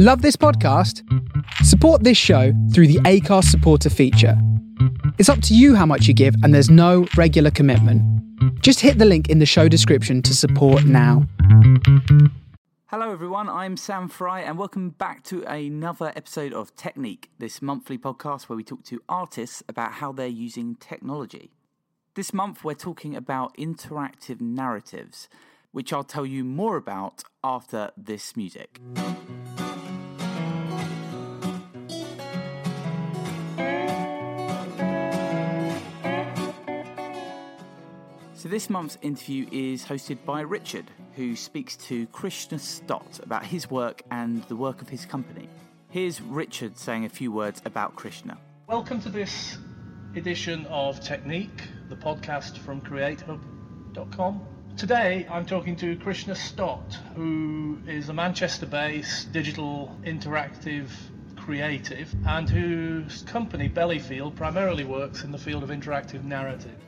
Love 0.00 0.22
this 0.22 0.36
podcast? 0.36 1.02
Support 1.64 2.04
this 2.04 2.16
show 2.16 2.52
through 2.72 2.86
the 2.86 3.00
Acast 3.00 3.46
supporter 3.46 3.90
feature. 3.90 4.40
It's 5.18 5.28
up 5.28 5.42
to 5.42 5.56
you 5.56 5.74
how 5.74 5.86
much 5.86 6.06
you 6.06 6.14
give, 6.14 6.36
and 6.44 6.54
there's 6.54 6.70
no 6.70 7.08
regular 7.16 7.50
commitment. 7.50 8.00
Just 8.62 8.78
hit 8.78 8.98
the 8.98 9.04
link 9.04 9.28
in 9.28 9.40
the 9.40 9.44
show 9.44 9.66
description 9.66 10.22
to 10.22 10.36
support 10.36 10.84
now. 10.84 11.26
Hello, 12.86 13.10
everyone. 13.10 13.48
I'm 13.48 13.76
Sam 13.76 14.06
Fry, 14.06 14.42
and 14.42 14.56
welcome 14.56 14.90
back 14.90 15.24
to 15.24 15.42
another 15.42 16.12
episode 16.14 16.52
of 16.52 16.76
Technique, 16.76 17.30
this 17.40 17.60
monthly 17.60 17.98
podcast 17.98 18.42
where 18.42 18.56
we 18.56 18.62
talk 18.62 18.84
to 18.84 19.02
artists 19.08 19.64
about 19.68 19.94
how 19.94 20.12
they're 20.12 20.28
using 20.28 20.76
technology. 20.76 21.50
This 22.14 22.32
month, 22.32 22.62
we're 22.62 22.74
talking 22.74 23.16
about 23.16 23.56
interactive 23.56 24.40
narratives, 24.40 25.28
which 25.72 25.92
I'll 25.92 26.04
tell 26.04 26.24
you 26.24 26.44
more 26.44 26.76
about 26.76 27.24
after 27.42 27.90
this 27.96 28.36
music. 28.36 28.78
So, 38.38 38.48
this 38.48 38.70
month's 38.70 38.96
interview 39.02 39.48
is 39.50 39.84
hosted 39.84 40.18
by 40.24 40.42
Richard, 40.42 40.84
who 41.16 41.34
speaks 41.34 41.74
to 41.88 42.06
Krishna 42.06 42.60
Stott 42.60 43.18
about 43.20 43.44
his 43.44 43.68
work 43.68 44.02
and 44.12 44.44
the 44.44 44.54
work 44.54 44.80
of 44.80 44.88
his 44.88 45.04
company. 45.04 45.48
Here's 45.90 46.20
Richard 46.20 46.78
saying 46.78 47.04
a 47.04 47.08
few 47.08 47.32
words 47.32 47.60
about 47.64 47.96
Krishna. 47.96 48.38
Welcome 48.68 49.00
to 49.00 49.08
this 49.08 49.58
edition 50.14 50.66
of 50.66 51.00
Technique, 51.00 51.62
the 51.88 51.96
podcast 51.96 52.58
from 52.58 52.80
CreateHub.com. 52.80 54.46
Today 54.76 55.26
I'm 55.28 55.44
talking 55.44 55.74
to 55.74 55.96
Krishna 55.96 56.36
Stott, 56.36 56.96
who 57.16 57.80
is 57.88 58.08
a 58.08 58.14
Manchester 58.14 58.66
based 58.66 59.32
digital 59.32 59.96
interactive 60.04 60.90
creative 61.36 62.14
and 62.24 62.48
whose 62.48 63.22
company 63.22 63.68
Bellyfeel 63.68 64.36
primarily 64.36 64.84
works 64.84 65.24
in 65.24 65.32
the 65.32 65.38
field 65.38 65.64
of 65.64 65.70
interactive 65.70 66.22
narrative. 66.22 66.84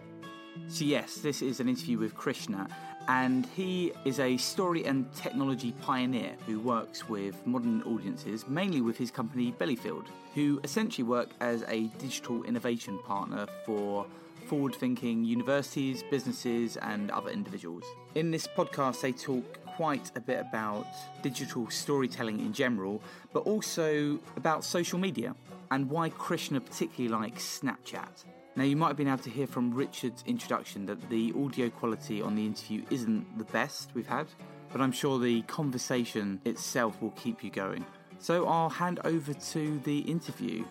So, 0.71 0.85
yes, 0.85 1.17
this 1.17 1.43
is 1.43 1.59
an 1.59 1.69
interview 1.69 1.99
with 1.99 2.15
Krishna, 2.15 2.69
and 3.09 3.45
he 3.57 3.93
is 4.05 4.21
a 4.21 4.37
story 4.37 4.85
and 4.85 5.13
technology 5.17 5.73
pioneer 5.83 6.37
who 6.47 6.61
works 6.61 7.09
with 7.09 7.45
modern 7.45 7.83
audiences, 7.83 8.47
mainly 8.47 8.81
with 8.81 8.97
his 8.97 9.11
company 9.11 9.53
Bellyfeel, 9.59 10.05
who 10.37 10.61
essentially 10.63 11.03
work 11.03 11.31
as 11.41 11.65
a 11.67 11.89
digital 11.98 12.45
innovation 12.45 13.01
partner 13.01 13.48
for 13.67 14.07
forward 14.47 14.77
thinking 14.77 15.25
universities, 15.25 16.05
businesses, 16.09 16.77
and 16.77 17.11
other 17.11 17.31
individuals. 17.31 17.83
In 18.15 18.31
this 18.31 18.47
podcast, 18.47 19.01
they 19.01 19.11
talk 19.11 19.59
quite 19.77 20.13
a 20.15 20.21
bit 20.21 20.39
about 20.39 20.87
digital 21.21 21.69
storytelling 21.69 22.39
in 22.39 22.53
general, 22.53 23.03
but 23.33 23.41
also 23.41 24.21
about 24.37 24.63
social 24.63 25.01
media 25.01 25.35
and 25.73 25.91
why 25.91 26.11
Krishna 26.11 26.61
particularly 26.61 27.09
likes 27.09 27.61
Snapchat. 27.61 28.25
Now, 28.56 28.65
you 28.65 28.77
might 28.77 28.89
have 28.89 28.97
been 28.97 29.09
able 29.09 29.19
to 29.19 29.31
hear 29.31 29.47
from 29.47 29.73
Richard's 29.73 30.25
introduction 30.27 30.87
that 30.87 31.09
the 31.09 31.33
audio 31.41 31.70
quality 31.70 32.20
on 32.20 32.34
the 32.34 32.45
interview 32.45 32.84
isn't 32.91 33.39
the 33.39 33.45
best 33.45 33.91
we've 33.95 34.07
had, 34.07 34.27
but 34.73 34.81
I'm 34.81 34.92
sure 34.92 35.19
the 35.19 35.42
conversation 35.42 36.41
itself 36.45 37.01
will 37.01 37.12
keep 37.12 37.45
you 37.45 37.51
going. 37.51 37.87
So 38.19 38.47
I'll 38.47 38.69
hand 38.69 39.01
over 39.05 39.33
to 39.33 39.79
the 39.81 40.01
interview, 40.01 40.65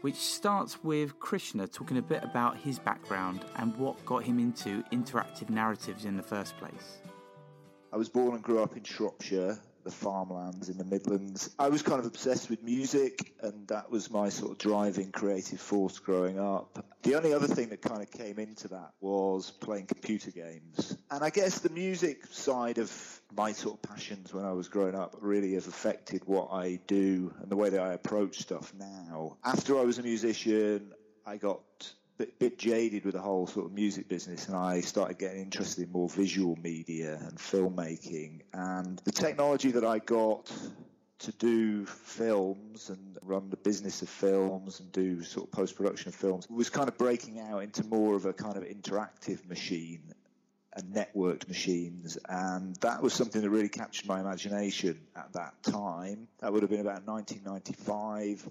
which 0.00 0.16
starts 0.16 0.82
with 0.82 1.18
Krishna 1.20 1.66
talking 1.68 1.98
a 1.98 2.02
bit 2.02 2.22
about 2.24 2.58
his 2.58 2.78
background 2.78 3.44
and 3.56 3.76
what 3.76 4.04
got 4.04 4.24
him 4.24 4.38
into 4.38 4.82
interactive 4.92 5.50
narratives 5.50 6.04
in 6.04 6.16
the 6.16 6.22
first 6.22 6.56
place. 6.58 6.98
I 7.92 7.96
was 7.96 8.08
born 8.08 8.34
and 8.34 8.42
grew 8.42 8.62
up 8.62 8.76
in 8.76 8.82
Shropshire, 8.82 9.58
the 9.84 9.90
farmlands 9.90 10.68
in 10.68 10.78
the 10.78 10.84
Midlands. 10.84 11.54
I 11.58 11.68
was 11.68 11.82
kind 11.82 12.00
of 12.00 12.06
obsessed 12.06 12.50
with 12.50 12.62
music, 12.62 13.34
and 13.42 13.68
that 13.68 13.90
was 13.90 14.10
my 14.10 14.28
sort 14.28 14.52
of 14.52 14.58
driving 14.58 15.12
creative 15.12 15.60
force 15.60 15.98
growing 15.98 16.38
up. 16.38 16.84
The 17.02 17.14
only 17.14 17.32
other 17.32 17.46
thing 17.46 17.70
that 17.70 17.80
kind 17.80 18.02
of 18.02 18.10
came 18.10 18.38
into 18.38 18.68
that 18.68 18.90
was 19.00 19.50
playing 19.50 19.86
computer 19.86 20.30
games. 20.30 20.96
And 21.10 21.24
I 21.24 21.30
guess 21.30 21.60
the 21.60 21.70
music 21.70 22.26
side 22.26 22.78
of 22.78 22.92
my 23.34 23.52
sort 23.52 23.76
of 23.76 23.82
passions 23.90 24.34
when 24.34 24.44
I 24.44 24.52
was 24.52 24.68
growing 24.68 24.94
up 24.94 25.16
really 25.20 25.54
have 25.54 25.66
affected 25.66 26.22
what 26.26 26.52
I 26.52 26.80
do 26.86 27.32
and 27.40 27.50
the 27.50 27.56
way 27.56 27.70
that 27.70 27.80
I 27.80 27.94
approach 27.94 28.38
stuff 28.40 28.72
now. 28.78 29.38
After 29.44 29.78
I 29.78 29.82
was 29.82 29.98
a 29.98 30.02
musician, 30.02 30.92
I 31.26 31.36
got 31.36 31.92
bit, 32.20 32.38
bit 32.38 32.58
jaded 32.58 33.06
with 33.06 33.14
the 33.14 33.20
whole 33.20 33.46
sort 33.46 33.64
of 33.64 33.72
music 33.72 34.06
business, 34.06 34.46
and 34.46 34.54
I 34.54 34.80
started 34.82 35.18
getting 35.18 35.40
interested 35.40 35.86
in 35.86 35.92
more 35.92 36.08
visual 36.08 36.54
media 36.62 37.18
and 37.18 37.38
filmmaking. 37.38 38.42
And 38.52 38.98
the 39.04 39.12
technology 39.12 39.70
that 39.72 39.84
I 39.84 40.00
got 40.00 40.52
to 41.20 41.32
do 41.32 41.86
films 41.86 42.90
and 42.90 43.16
run 43.22 43.48
the 43.48 43.56
business 43.56 44.02
of 44.02 44.10
films 44.10 44.80
and 44.80 44.92
do 44.92 45.22
sort 45.22 45.46
of 45.46 45.52
post 45.52 45.76
production 45.76 46.08
of 46.10 46.14
films 46.14 46.46
was 46.50 46.68
kind 46.68 46.88
of 46.88 46.98
breaking 46.98 47.40
out 47.40 47.62
into 47.62 47.84
more 47.84 48.14
of 48.16 48.26
a 48.26 48.34
kind 48.34 48.56
of 48.58 48.64
interactive 48.64 49.46
machine 49.48 50.12
and 50.74 50.94
networked 50.94 51.48
machines. 51.48 52.18
And 52.28 52.76
that 52.76 53.02
was 53.02 53.14
something 53.14 53.40
that 53.40 53.48
really 53.48 53.70
captured 53.70 54.06
my 54.06 54.20
imagination 54.20 55.00
at 55.16 55.32
that 55.32 55.54
time. 55.62 56.28
That 56.40 56.52
would 56.52 56.62
have 56.62 56.70
been 56.70 56.80
about 56.80 57.06
1995 57.06 58.46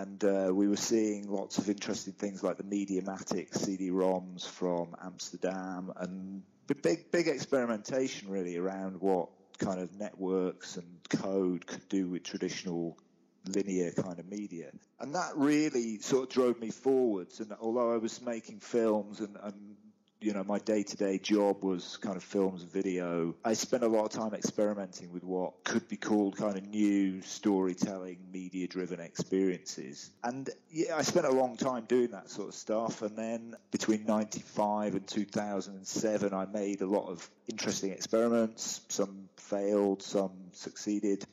and 0.00 0.24
uh, 0.24 0.52
we 0.52 0.68
were 0.68 0.76
seeing 0.76 1.30
lots 1.30 1.58
of 1.58 1.68
interesting 1.68 2.14
things 2.14 2.42
like 2.42 2.56
the 2.56 2.64
Mediamatic 2.64 3.56
CD-ROMs 3.56 4.46
from 4.46 4.94
Amsterdam, 5.02 5.92
and 5.96 6.42
big 6.82 7.10
big 7.12 7.28
experimentation 7.28 8.28
really 8.28 8.56
around 8.56 9.00
what 9.00 9.28
kind 9.58 9.80
of 9.80 9.94
networks 9.98 10.76
and 10.76 10.86
code 11.08 11.66
could 11.66 11.88
do 11.88 12.08
with 12.08 12.24
traditional 12.24 12.98
linear 13.46 13.92
kind 13.92 14.18
of 14.18 14.26
media. 14.28 14.70
And 14.98 15.14
that 15.14 15.32
really 15.36 15.98
sort 15.98 16.24
of 16.24 16.28
drove 16.30 16.60
me 16.60 16.70
forwards. 16.70 17.40
And 17.40 17.52
although 17.60 17.92
I 17.92 17.98
was 17.98 18.20
making 18.20 18.60
films 18.60 19.20
and, 19.20 19.36
and 19.42 19.76
you 20.24 20.32
know, 20.32 20.42
my 20.42 20.58
day 20.58 20.82
to 20.82 20.96
day 20.96 21.18
job 21.18 21.62
was 21.62 21.98
kind 21.98 22.16
of 22.16 22.24
films 22.24 22.62
and 22.62 22.72
video. 22.72 23.34
I 23.44 23.52
spent 23.52 23.82
a 23.82 23.88
lot 23.88 24.06
of 24.06 24.10
time 24.10 24.32
experimenting 24.32 25.12
with 25.12 25.22
what 25.22 25.64
could 25.64 25.86
be 25.86 25.98
called 25.98 26.38
kind 26.38 26.56
of 26.56 26.64
new 26.66 27.20
storytelling, 27.20 28.18
media 28.32 28.66
driven 28.66 29.00
experiences. 29.00 30.10
And 30.22 30.48
yeah, 30.70 30.96
I 30.96 31.02
spent 31.02 31.26
a 31.26 31.30
long 31.30 31.58
time 31.58 31.84
doing 31.84 32.12
that 32.12 32.30
sort 32.30 32.48
of 32.48 32.54
stuff. 32.54 33.02
And 33.02 33.18
then 33.18 33.54
between 33.70 34.06
95 34.06 34.94
and 34.94 35.06
2007, 35.06 36.32
I 36.32 36.46
made 36.46 36.80
a 36.80 36.86
lot 36.86 37.10
of 37.10 37.28
interesting 37.46 37.92
experiments. 37.92 38.80
Some 38.88 39.28
failed, 39.36 40.02
some 40.02 40.32
succeeded. 40.52 41.26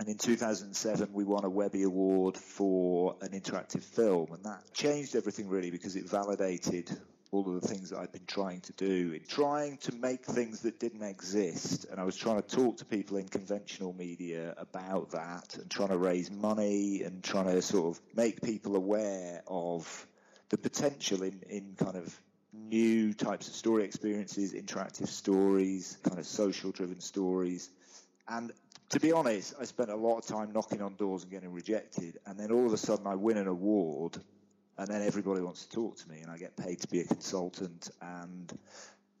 And 0.00 0.08
in 0.08 0.18
2007, 0.18 1.10
we 1.12 1.22
won 1.22 1.44
a 1.44 1.48
Webby 1.48 1.84
Award 1.84 2.36
for 2.36 3.14
an 3.20 3.28
interactive 3.28 3.84
film, 3.84 4.32
and 4.32 4.42
that 4.42 4.74
changed 4.74 5.14
everything 5.14 5.48
really 5.48 5.70
because 5.70 5.94
it 5.94 6.10
validated 6.10 6.90
all 7.34 7.48
of 7.48 7.60
the 7.60 7.68
things 7.68 7.90
that 7.90 7.98
I'd 7.98 8.12
been 8.12 8.26
trying 8.26 8.60
to 8.62 8.72
do, 8.74 9.12
in 9.12 9.20
trying 9.28 9.78
to 9.78 9.94
make 9.94 10.24
things 10.24 10.60
that 10.60 10.78
didn't 10.78 11.02
exist. 11.02 11.86
And 11.90 12.00
I 12.00 12.04
was 12.04 12.16
trying 12.16 12.40
to 12.40 12.48
talk 12.48 12.78
to 12.78 12.84
people 12.84 13.16
in 13.16 13.28
conventional 13.28 13.92
media 13.92 14.54
about 14.56 15.10
that 15.10 15.56
and 15.56 15.70
trying 15.70 15.88
to 15.88 15.98
raise 15.98 16.30
money 16.30 17.02
and 17.02 17.22
trying 17.22 17.46
to 17.46 17.60
sort 17.62 17.96
of 17.96 18.02
make 18.14 18.40
people 18.40 18.76
aware 18.76 19.42
of 19.46 20.06
the 20.50 20.58
potential 20.58 21.22
in, 21.22 21.42
in 21.48 21.74
kind 21.76 21.96
of 21.96 22.20
new 22.52 23.12
types 23.12 23.48
of 23.48 23.54
story 23.54 23.84
experiences, 23.84 24.54
interactive 24.54 25.08
stories, 25.08 25.98
kind 26.04 26.18
of 26.18 26.26
social 26.26 26.70
driven 26.70 27.00
stories. 27.00 27.70
And 28.28 28.52
to 28.90 29.00
be 29.00 29.12
honest, 29.12 29.54
I 29.60 29.64
spent 29.64 29.90
a 29.90 29.96
lot 29.96 30.18
of 30.18 30.26
time 30.26 30.52
knocking 30.52 30.80
on 30.80 30.94
doors 30.94 31.22
and 31.22 31.32
getting 31.32 31.52
rejected. 31.52 32.18
And 32.26 32.38
then 32.38 32.52
all 32.52 32.66
of 32.66 32.72
a 32.72 32.76
sudden 32.76 33.06
I 33.06 33.16
win 33.16 33.36
an 33.36 33.48
award 33.48 34.18
and 34.78 34.88
then 34.88 35.02
everybody 35.02 35.40
wants 35.40 35.66
to 35.66 35.74
talk 35.74 35.96
to 35.98 36.08
me, 36.08 36.20
and 36.20 36.30
I 36.30 36.38
get 36.38 36.56
paid 36.56 36.80
to 36.80 36.88
be 36.88 37.00
a 37.00 37.04
consultant, 37.04 37.90
and 38.00 38.52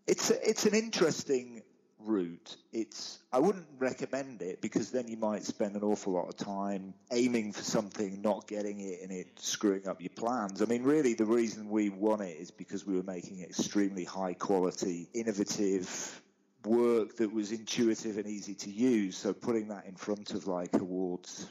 it's 0.06 0.30
a, 0.30 0.48
it's 0.48 0.66
an 0.66 0.74
interesting 0.74 1.62
route. 2.00 2.56
It's 2.72 3.20
I 3.32 3.38
wouldn't 3.38 3.66
recommend 3.78 4.42
it 4.42 4.60
because 4.60 4.90
then 4.90 5.08
you 5.08 5.16
might 5.16 5.44
spend 5.44 5.76
an 5.76 5.82
awful 5.82 6.12
lot 6.12 6.28
of 6.28 6.36
time 6.36 6.94
aiming 7.10 7.52
for 7.52 7.62
something, 7.62 8.20
not 8.22 8.46
getting 8.46 8.80
it, 8.80 9.00
and 9.02 9.10
it 9.10 9.28
screwing 9.36 9.86
up 9.88 10.00
your 10.00 10.10
plans. 10.10 10.62
I 10.62 10.66
mean, 10.66 10.82
really, 10.82 11.14
the 11.14 11.24
reason 11.24 11.68
we 11.68 11.88
won 11.88 12.20
it 12.20 12.36
is 12.38 12.50
because 12.50 12.86
we 12.86 12.96
were 12.96 13.02
making 13.02 13.42
extremely 13.42 14.04
high 14.04 14.34
quality, 14.34 15.08
innovative 15.14 16.20
work 16.64 17.16
that 17.16 17.32
was 17.32 17.52
intuitive 17.52 18.16
and 18.16 18.26
easy 18.26 18.54
to 18.54 18.70
use. 18.70 19.16
So 19.16 19.32
putting 19.32 19.68
that 19.68 19.86
in 19.86 19.94
front 19.94 20.32
of 20.32 20.46
like 20.46 20.74
awards 20.74 21.46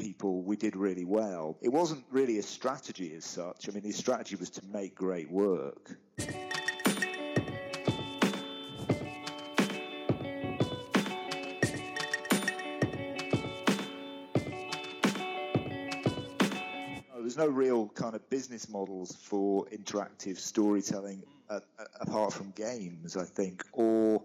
people, 0.00 0.42
we 0.42 0.56
did 0.56 0.74
really 0.76 1.04
well. 1.04 1.58
It 1.60 1.68
wasn't 1.68 2.04
really 2.10 2.38
a 2.38 2.42
strategy 2.42 3.14
as 3.14 3.24
such. 3.24 3.68
I 3.68 3.72
mean, 3.72 3.82
the 3.82 3.92
strategy 3.92 4.34
was 4.36 4.48
to 4.50 4.62
make 4.72 4.94
great 4.94 5.30
work. 5.30 5.96
There's 17.18 17.36
no 17.36 17.46
real 17.46 17.88
kind 17.90 18.16
of 18.16 18.28
business 18.28 18.68
models 18.68 19.14
for 19.22 19.66
interactive 19.66 20.36
storytelling 20.36 21.22
uh, 21.48 21.60
uh, 21.78 21.84
apart 22.00 22.32
from 22.32 22.50
games, 22.52 23.16
I 23.16 23.24
think, 23.24 23.64
or 23.72 24.20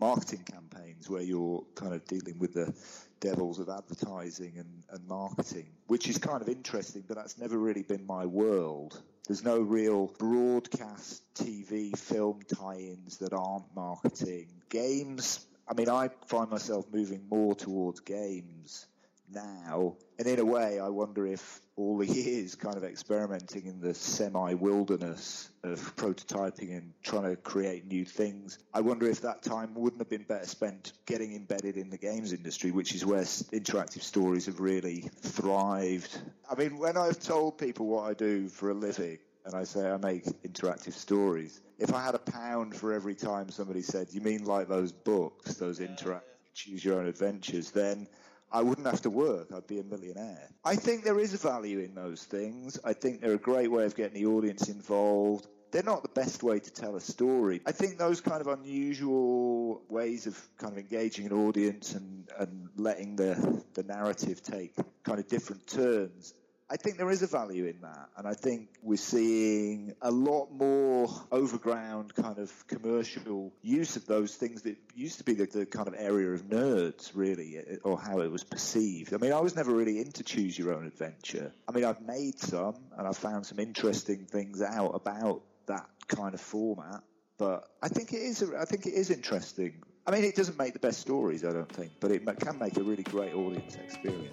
marketing 0.00 0.44
campaigns 0.44 1.08
where 1.08 1.22
you're 1.22 1.64
kind 1.74 1.94
of 1.94 2.04
dealing 2.06 2.38
with 2.38 2.54
the 2.54 2.72
devils 3.20 3.58
of 3.58 3.68
advertising 3.68 4.54
and, 4.56 4.82
and 4.90 5.08
marketing, 5.08 5.66
which 5.86 6.08
is 6.08 6.18
kind 6.18 6.42
of 6.42 6.48
interesting, 6.48 7.04
but 7.06 7.16
that's 7.16 7.38
never 7.38 7.58
really 7.58 7.82
been 7.82 8.06
my 8.06 8.26
world. 8.26 9.00
There's 9.26 9.44
no 9.44 9.58
real 9.58 10.06
broadcast 10.18 11.22
TV 11.34 11.96
film 11.98 12.40
tie-ins 12.42 13.18
that 13.18 13.32
aren't 13.32 13.74
marketing. 13.74 14.48
Games, 14.68 15.44
I 15.68 15.74
mean, 15.74 15.88
I 15.88 16.10
find 16.26 16.50
myself 16.50 16.86
moving 16.92 17.26
more 17.28 17.54
towards 17.54 18.00
games 18.00 18.86
now. 19.32 19.96
And 20.18 20.26
in 20.26 20.38
a 20.38 20.44
way, 20.44 20.80
I 20.80 20.88
wonder 20.88 21.26
if 21.26 21.60
all 21.76 21.98
the 21.98 22.06
years 22.06 22.54
kind 22.54 22.76
of 22.76 22.84
experimenting 22.84 23.66
in 23.66 23.80
the 23.80 23.94
semi 23.94 24.54
wilderness 24.54 25.50
of 25.62 25.94
prototyping 25.96 26.76
and 26.76 26.92
trying 27.02 27.24
to 27.24 27.36
create 27.36 27.86
new 27.86 28.04
things, 28.04 28.58
I 28.72 28.80
wonder 28.80 29.08
if 29.08 29.20
that 29.22 29.42
time 29.42 29.74
wouldn't 29.74 30.00
have 30.00 30.08
been 30.08 30.24
better 30.24 30.46
spent 30.46 30.92
getting 31.06 31.34
embedded 31.34 31.76
in 31.76 31.90
the 31.90 31.98
games 31.98 32.32
industry, 32.32 32.70
which 32.70 32.94
is 32.94 33.04
where 33.04 33.22
interactive 33.22 34.02
stories 34.02 34.46
have 34.46 34.60
really 34.60 35.10
thrived. 35.20 36.18
I 36.50 36.54
mean, 36.54 36.78
when 36.78 36.96
I've 36.96 37.20
told 37.20 37.58
people 37.58 37.86
what 37.86 38.08
I 38.08 38.14
do 38.14 38.48
for 38.48 38.70
a 38.70 38.74
living, 38.74 39.18
and 39.44 39.54
I 39.54 39.64
say 39.64 39.88
I 39.88 39.96
make 39.96 40.24
interactive 40.42 40.94
stories, 40.94 41.60
if 41.78 41.94
I 41.94 42.02
had 42.02 42.14
a 42.14 42.18
pound 42.18 42.74
for 42.74 42.92
every 42.92 43.14
time 43.14 43.50
somebody 43.50 43.82
said, 43.82 44.08
You 44.10 44.20
mean 44.20 44.44
like 44.44 44.68
those 44.68 44.92
books, 44.92 45.54
those 45.54 45.78
interactive 45.78 46.22
choose 46.56 46.82
your 46.82 46.98
own 46.98 47.06
adventures, 47.06 47.70
then 47.70 48.08
I 48.52 48.62
wouldn't 48.62 48.86
have 48.86 49.02
to 49.02 49.10
work. 49.10 49.48
I'd 49.54 49.66
be 49.66 49.80
a 49.80 49.84
millionaire. 49.84 50.48
I 50.64 50.76
think 50.76 51.04
there 51.04 51.18
is 51.18 51.34
a 51.34 51.38
value 51.38 51.80
in 51.80 51.94
those 51.94 52.22
things. 52.24 52.78
I 52.84 52.92
think 52.92 53.20
they're 53.20 53.34
a 53.34 53.38
great 53.38 53.70
way 53.70 53.84
of 53.84 53.96
getting 53.96 54.22
the 54.22 54.26
audience 54.26 54.68
involved. 54.68 55.46
They're 55.72 55.82
not 55.82 56.02
the 56.02 56.08
best 56.08 56.42
way 56.42 56.60
to 56.60 56.70
tell 56.70 56.96
a 56.96 57.00
story. 57.00 57.60
I 57.66 57.72
think 57.72 57.98
those 57.98 58.20
kind 58.20 58.40
of 58.40 58.46
unusual 58.46 59.82
ways 59.88 60.26
of 60.26 60.40
kind 60.58 60.72
of 60.72 60.78
engaging 60.78 61.26
an 61.26 61.32
audience 61.32 61.94
and, 61.94 62.28
and 62.38 62.68
letting 62.76 63.16
the, 63.16 63.62
the 63.74 63.82
narrative 63.82 64.42
take 64.42 64.74
kind 65.02 65.18
of 65.18 65.28
different 65.28 65.66
turns 65.66 66.34
I 66.68 66.76
think 66.76 66.96
there 66.96 67.10
is 67.10 67.22
a 67.22 67.28
value 67.28 67.66
in 67.66 67.80
that. 67.82 68.08
And 68.16 68.26
I 68.26 68.34
think 68.34 68.70
we're 68.82 68.96
seeing 68.96 69.94
a 70.02 70.10
lot 70.10 70.50
more 70.50 71.08
overground 71.30 72.14
kind 72.14 72.38
of 72.38 72.66
commercial 72.66 73.52
use 73.62 73.94
of 73.94 74.06
those 74.06 74.34
things 74.34 74.62
that 74.62 74.76
used 74.94 75.18
to 75.18 75.24
be 75.24 75.34
the, 75.34 75.46
the, 75.46 75.66
kind 75.66 75.86
of 75.86 75.94
area 75.96 76.30
of 76.30 76.48
nerds, 76.48 77.12
really, 77.14 77.58
eh, 77.58 77.76
or 77.84 77.98
how 77.98 78.20
it 78.20 78.32
was 78.32 78.42
perceived. 78.42 79.14
I 79.14 79.18
mean, 79.18 79.32
I 79.32 79.40
was 79.40 79.54
never 79.54 79.72
really 79.72 80.00
into 80.00 80.24
choose 80.24 80.58
your 80.58 80.74
own 80.74 80.86
adventure. 80.86 81.52
I 81.68 81.72
mean, 81.72 81.84
I've 81.84 82.02
made 82.02 82.40
some 82.40 82.76
and 82.98 83.06
I've 83.06 83.16
found 83.16 83.46
some 83.46 83.60
interesting 83.60 84.24
things 84.24 84.60
out 84.60 84.90
about 84.94 85.42
that 85.66 85.86
kind 86.08 86.34
of 86.34 86.40
format. 86.40 87.02
But 87.38 87.68
I 87.80 87.88
think 87.88 88.12
it 88.12 88.22
is. 88.22 88.42
I 88.58 88.64
think 88.64 88.86
it 88.86 88.94
is 88.94 89.10
interesting. 89.10 89.82
I 90.06 90.10
mean, 90.10 90.24
it 90.24 90.34
doesn't 90.34 90.58
make 90.58 90.72
the 90.72 90.78
best 90.78 91.00
stories, 91.00 91.44
I 91.44 91.52
don't 91.52 91.70
think, 91.70 91.92
but 92.00 92.10
it 92.10 92.24
can 92.40 92.58
make 92.58 92.76
a 92.76 92.82
really 92.82 93.02
great 93.02 93.34
audience 93.34 93.76
experience. 93.76 94.32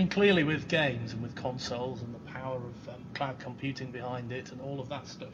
Mean, 0.00 0.08
clearly 0.08 0.44
with 0.44 0.66
games 0.66 1.12
and 1.12 1.20
with 1.20 1.34
consoles 1.34 2.00
and 2.00 2.14
the 2.14 2.18
power 2.20 2.56
of 2.56 2.88
um, 2.88 3.04
cloud 3.14 3.38
computing 3.38 3.90
behind 3.90 4.32
it 4.32 4.50
and 4.50 4.60
all 4.62 4.80
of 4.80 4.88
that 4.88 5.06
stuff, 5.06 5.32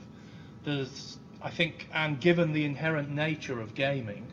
there's, 0.64 1.18
I 1.40 1.50
think, 1.50 1.88
and 1.94 2.20
given 2.20 2.52
the 2.52 2.64
inherent 2.64 3.08
nature 3.08 3.60
of 3.60 3.74
gaming, 3.74 4.26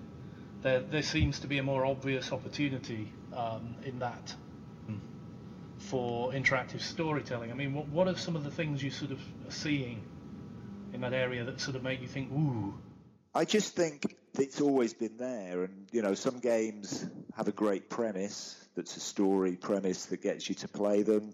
there, 0.64 0.80
there 0.80 1.04
seems 1.04 1.40
to 1.42 1.48
be 1.48 1.60
a 1.60 1.64
more 1.64 1.86
obvious 1.86 2.32
opportunity 2.32 3.12
um, 3.36 3.76
in 3.86 4.00
that 4.00 4.34
for 5.78 6.32
interactive 6.32 6.82
storytelling. 6.82 7.52
I 7.52 7.54
mean, 7.54 7.74
what, 7.74 7.88
what 7.90 8.08
are 8.08 8.16
some 8.16 8.36
of 8.36 8.44
the 8.44 8.52
things 8.52 8.82
you 8.82 8.90
sort 8.90 9.12
of 9.12 9.20
are 9.48 9.52
seeing 9.52 10.02
in 10.94 11.02
that 11.02 11.14
area 11.14 11.44
that 11.44 11.60
sort 11.60 11.76
of 11.76 11.84
make 11.84 12.02
you 12.02 12.08
think, 12.08 12.32
ooh? 12.32 12.74
I 13.36 13.46
just 13.46 13.76
think 13.76 14.16
it's 14.40 14.62
always 14.62 14.94
been 14.94 15.18
there, 15.18 15.66
and 15.66 15.88
you 15.92 16.02
know, 16.02 16.16
some 16.16 16.40
games 16.40 17.06
have 17.36 17.48
a 17.48 17.52
great 17.52 17.90
premise 17.90 18.64
that's 18.76 18.98
a 18.98 19.00
story 19.00 19.56
premise 19.56 20.06
that 20.08 20.22
gets 20.22 20.50
you 20.50 20.56
to 20.56 20.68
play 20.68 21.04
them. 21.04 21.34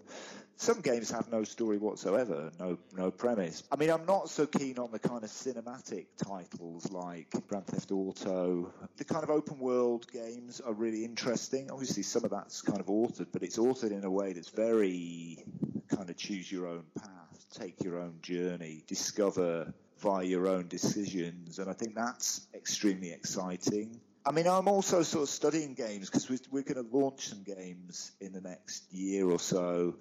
Some 0.56 0.82
games 0.82 1.10
have 1.10 1.32
no 1.32 1.42
story 1.42 1.78
whatsoever, 1.78 2.52
no 2.58 2.76
no 2.94 3.10
premise. 3.10 3.62
I 3.72 3.76
mean, 3.76 3.90
I'm 3.90 4.04
not 4.04 4.28
so 4.28 4.46
keen 4.46 4.78
on 4.78 4.90
the 4.90 4.98
kind 4.98 5.24
of 5.24 5.30
cinematic 5.30 6.08
titles 6.22 6.90
like 6.92 7.28
Grand 7.48 7.66
Theft 7.66 7.90
Auto. 7.92 8.70
The 8.98 9.04
kind 9.04 9.24
of 9.24 9.30
open 9.30 9.58
world 9.58 10.06
games 10.12 10.60
are 10.60 10.74
really 10.74 11.02
interesting. 11.02 11.70
Obviously, 11.70 12.02
some 12.02 12.24
of 12.24 12.30
that's 12.30 12.60
kind 12.60 12.78
of 12.78 12.86
authored, 12.86 13.28
but 13.32 13.42
it's 13.42 13.56
authored 13.56 13.92
in 13.92 14.04
a 14.04 14.10
way 14.10 14.34
that's 14.34 14.50
very 14.50 15.42
kind 15.88 16.10
of 16.10 16.16
choose 16.18 16.52
your 16.52 16.66
own 16.66 16.84
path, 16.94 17.46
take 17.54 17.82
your 17.82 17.98
own 17.98 18.18
journey, 18.20 18.84
discover 18.86 19.72
via 20.00 20.24
your 20.24 20.46
own 20.46 20.68
decisions, 20.68 21.58
and 21.58 21.70
I 21.70 21.72
think 21.72 21.94
that's 21.94 22.46
extremely 22.54 23.12
exciting. 23.12 23.98
I 24.24 24.32
mean, 24.32 24.46
I'm 24.46 24.68
also 24.68 25.02
sort 25.02 25.22
of 25.22 25.28
studying 25.30 25.74
games 25.74 26.10
because 26.10 26.28
we're, 26.50 26.62
going 26.62 26.74
to 26.74 26.96
launch 26.96 27.28
some 27.28 27.42
games 27.42 28.12
in 28.20 28.32
the 28.32 28.40
next 28.40 28.92
year 28.92 29.26
or 29.26 29.38
so. 29.38 29.96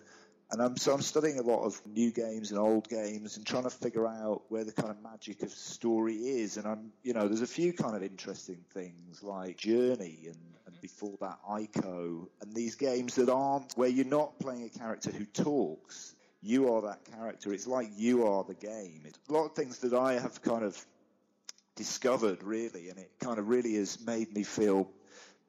And 0.51 0.61
I'm, 0.61 0.77
so 0.77 0.93
I'm 0.93 1.01
studying 1.01 1.39
a 1.39 1.43
lot 1.43 1.63
of 1.63 1.79
new 1.85 2.11
games 2.11 2.51
and 2.51 2.59
old 2.59 2.89
games 2.89 3.37
and 3.37 3.45
trying 3.45 3.63
to 3.63 3.69
figure 3.69 4.07
out 4.07 4.41
where 4.49 4.65
the 4.65 4.73
kind 4.73 4.89
of 4.89 5.01
magic 5.01 5.41
of 5.43 5.51
story 5.51 6.15
is. 6.15 6.57
And 6.57 6.67
I'm, 6.67 6.91
you 7.03 7.13
know, 7.13 7.27
there's 7.27 7.41
a 7.43 7.47
few 7.47 7.71
kind 7.71 7.95
of 7.95 8.03
interesting 8.03 8.65
things 8.73 9.23
like 9.23 9.57
Journey 9.57 10.19
and, 10.25 10.37
and 10.65 10.81
before 10.81 11.15
that 11.21 11.37
Ico 11.47 12.27
and 12.41 12.53
these 12.53 12.75
games 12.75 13.15
that 13.15 13.29
aren't 13.29 13.71
where 13.77 13.89
you're 13.89 14.05
not 14.05 14.37
playing 14.39 14.63
a 14.65 14.79
character 14.79 15.11
who 15.11 15.25
talks. 15.25 16.15
You 16.41 16.73
are 16.73 16.81
that 16.81 17.05
character. 17.05 17.53
It's 17.53 17.67
like 17.67 17.89
you 17.95 18.27
are 18.27 18.43
the 18.43 18.55
game. 18.55 19.03
It's 19.05 19.19
a 19.29 19.33
lot 19.33 19.45
of 19.45 19.55
things 19.55 19.79
that 19.79 19.93
I 19.93 20.13
have 20.13 20.41
kind 20.41 20.63
of 20.63 20.85
discovered 21.79 22.43
really, 22.43 22.89
and 22.89 22.99
it 22.99 23.09
kind 23.21 23.39
of 23.39 23.47
really 23.47 23.75
has 23.75 24.05
made 24.05 24.33
me 24.35 24.43
feel 24.43 24.91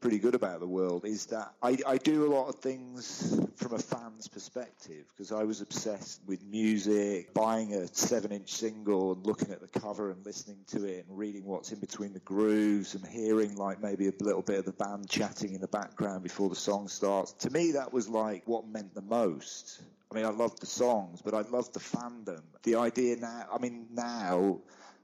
pretty 0.00 0.20
good 0.20 0.36
about 0.36 0.60
the 0.60 0.66
world 0.66 1.04
is 1.04 1.26
that 1.26 1.52
I, 1.60 1.76
I, 1.86 1.98
do 1.98 2.24
a 2.24 2.30
lot 2.32 2.48
of 2.48 2.54
things 2.54 3.38
from 3.56 3.74
a 3.74 3.78
fan's 3.78 4.28
perspective 4.28 5.04
because 5.10 5.32
I 5.32 5.42
was 5.42 5.60
obsessed 5.60 6.22
with 6.26 6.42
music, 6.44 7.34
buying 7.34 7.74
a 7.74 7.86
seven 7.88 8.32
inch 8.32 8.52
single 8.52 9.12
and 9.12 9.26
looking 9.26 9.50
at 9.50 9.60
the 9.60 9.80
cover 9.80 10.10
and 10.10 10.24
listening 10.24 10.58
to 10.68 10.84
it 10.84 11.04
and 11.06 11.18
reading 11.18 11.44
what's 11.44 11.72
in 11.72 11.80
between 11.80 12.14
the 12.14 12.20
grooves 12.20 12.94
and 12.94 13.04
hearing 13.04 13.56
like 13.56 13.82
maybe 13.82 14.08
a 14.08 14.12
little 14.20 14.40
bit 14.40 14.60
of 14.60 14.64
the 14.64 14.72
band 14.72 15.10
chatting 15.10 15.52
in 15.52 15.60
the 15.60 15.68
background 15.68 16.22
before 16.22 16.48
the 16.48 16.56
song 16.56 16.88
starts. 16.88 17.32
To 17.32 17.50
me, 17.50 17.72
that 17.72 17.92
was 17.92 18.08
like 18.08 18.44
what 18.46 18.68
meant 18.68 18.94
the 18.94 19.02
most. 19.02 19.82
I 20.10 20.14
mean, 20.14 20.24
I 20.24 20.30
loved 20.30 20.60
the 20.60 20.66
songs, 20.66 21.20
but 21.22 21.34
I 21.34 21.42
loved 21.42 21.74
the 21.74 21.80
fandom. 21.80 22.42
The 22.62 22.76
idea 22.76 23.16
now, 23.16 23.46
I 23.52 23.58
mean, 23.58 23.87
now 23.92 24.60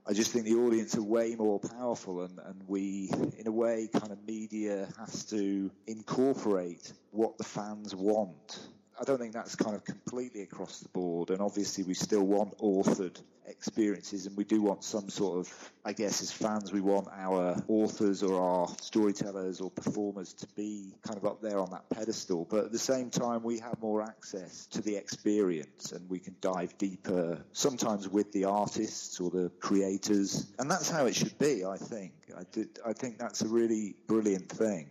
I 0.09 0.13
just 0.13 0.31
think 0.31 0.45
the 0.45 0.55
audience 0.55 0.97
are 0.97 1.03
way 1.03 1.35
more 1.35 1.59
powerful, 1.59 2.23
and, 2.23 2.39
and 2.39 2.63
we, 2.69 3.11
in 3.39 3.49
a 3.49 3.51
way, 3.51 3.89
kind 3.93 4.13
of 4.13 4.25
media 4.25 4.87
has 5.01 5.25
to 5.27 5.69
incorporate 5.89 6.93
what 7.11 7.37
the 7.39 7.45
fans 7.45 7.93
want 7.93 8.61
I 8.99 9.05
don't 9.05 9.19
think 9.19 9.35
that's 9.35 9.55
kind 9.57 9.77
of 9.77 9.85
completely 9.85 10.43
across 10.43 10.81
the 10.81 10.89
board. 10.89 11.31
And 11.31 11.41
obviously, 11.41 11.85
we 11.85 11.95
still 11.95 12.23
want 12.23 12.57
authored 12.59 13.21
experiences, 13.47 14.27
and 14.27 14.37
we 14.37 14.45
do 14.45 14.63
want 14.63 14.83
some 14.83 15.09
sort 15.09 15.39
of, 15.39 15.73
I 15.85 15.93
guess, 15.93 16.23
as 16.23 16.33
fans, 16.33 16.73
we 16.73 16.81
want 16.81 17.09
our 17.13 17.63
authors 17.69 18.23
or 18.23 18.41
our 18.41 18.69
storytellers 18.81 19.61
or 19.61 19.71
performers 19.71 20.33
to 20.35 20.47
be 20.57 20.95
kind 21.03 21.17
of 21.17 21.27
up 21.27 21.41
there 21.43 21.59
on 21.59 21.71
that 21.71 21.89
pedestal. 21.91 22.47
But 22.49 22.65
at 22.65 22.73
the 22.73 22.79
same 22.79 23.11
time, 23.11 23.43
we 23.43 23.59
have 23.59 23.81
more 23.81 24.03
access 24.03 24.67
to 24.69 24.81
the 24.81 24.97
experience, 24.97 25.93
and 25.93 26.09
we 26.09 26.19
can 26.19 26.35
dive 26.41 26.77
deeper, 26.79 27.45
sometimes 27.53 28.09
with 28.09 28.33
the 28.33 28.47
artists 28.47 29.21
or 29.21 29.31
the 29.31 29.51
creators, 29.61 30.53
and 30.59 30.71
that's 30.71 30.91
how 30.91 31.07
it 31.07 31.15
should 31.15 31.39
be. 31.39 31.65
I 31.65 31.77
think. 31.77 32.13
I, 32.37 32.43
did, 32.53 32.79
I 32.85 32.93
think 32.93 33.19
that's 33.19 33.43
a 33.43 33.49
really 33.49 33.95
brilliant 34.07 34.49
thing, 34.49 34.89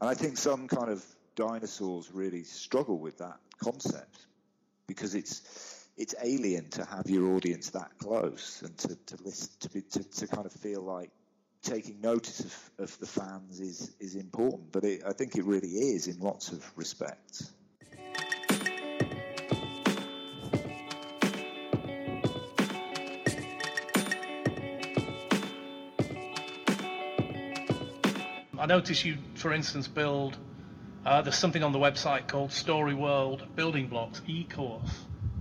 and 0.00 0.08
I 0.08 0.14
think 0.14 0.36
some 0.36 0.68
kind 0.68 0.90
of 0.90 1.04
dinosaurs 1.38 2.10
really 2.12 2.42
struggle 2.42 2.98
with 2.98 3.18
that 3.18 3.38
concept 3.62 4.26
because 4.88 5.14
it's 5.14 5.86
it's 5.96 6.14
alien 6.22 6.68
to 6.68 6.84
have 6.84 7.08
your 7.08 7.34
audience 7.34 7.70
that 7.70 7.96
close 7.98 8.62
and 8.62 8.76
to, 8.76 8.96
to 9.06 9.22
listen 9.24 9.50
to 9.60 9.70
be 9.70 9.82
to, 9.82 10.02
to 10.02 10.26
kind 10.26 10.46
of 10.46 10.52
feel 10.52 10.82
like 10.82 11.10
taking 11.62 12.00
notice 12.00 12.40
of, 12.40 12.70
of 12.78 12.98
the 12.98 13.06
fans 13.06 13.60
is 13.60 13.94
is 14.00 14.16
important. 14.16 14.72
But 14.72 14.82
it, 14.82 15.02
I 15.06 15.12
think 15.12 15.36
it 15.36 15.44
really 15.44 15.68
is 15.68 16.08
in 16.08 16.18
lots 16.18 16.50
of 16.50 16.68
respects. 16.76 17.52
I 28.58 28.66
notice 28.66 29.04
you, 29.04 29.18
for 29.36 29.52
instance, 29.52 29.86
build 29.86 30.36
uh, 31.08 31.22
there's 31.22 31.38
something 31.38 31.64
on 31.64 31.72
the 31.72 31.78
website 31.78 32.28
called 32.28 32.52
Story 32.52 32.92
World 32.92 33.42
Building 33.56 33.86
Blocks 33.88 34.20
e-course. 34.26 34.90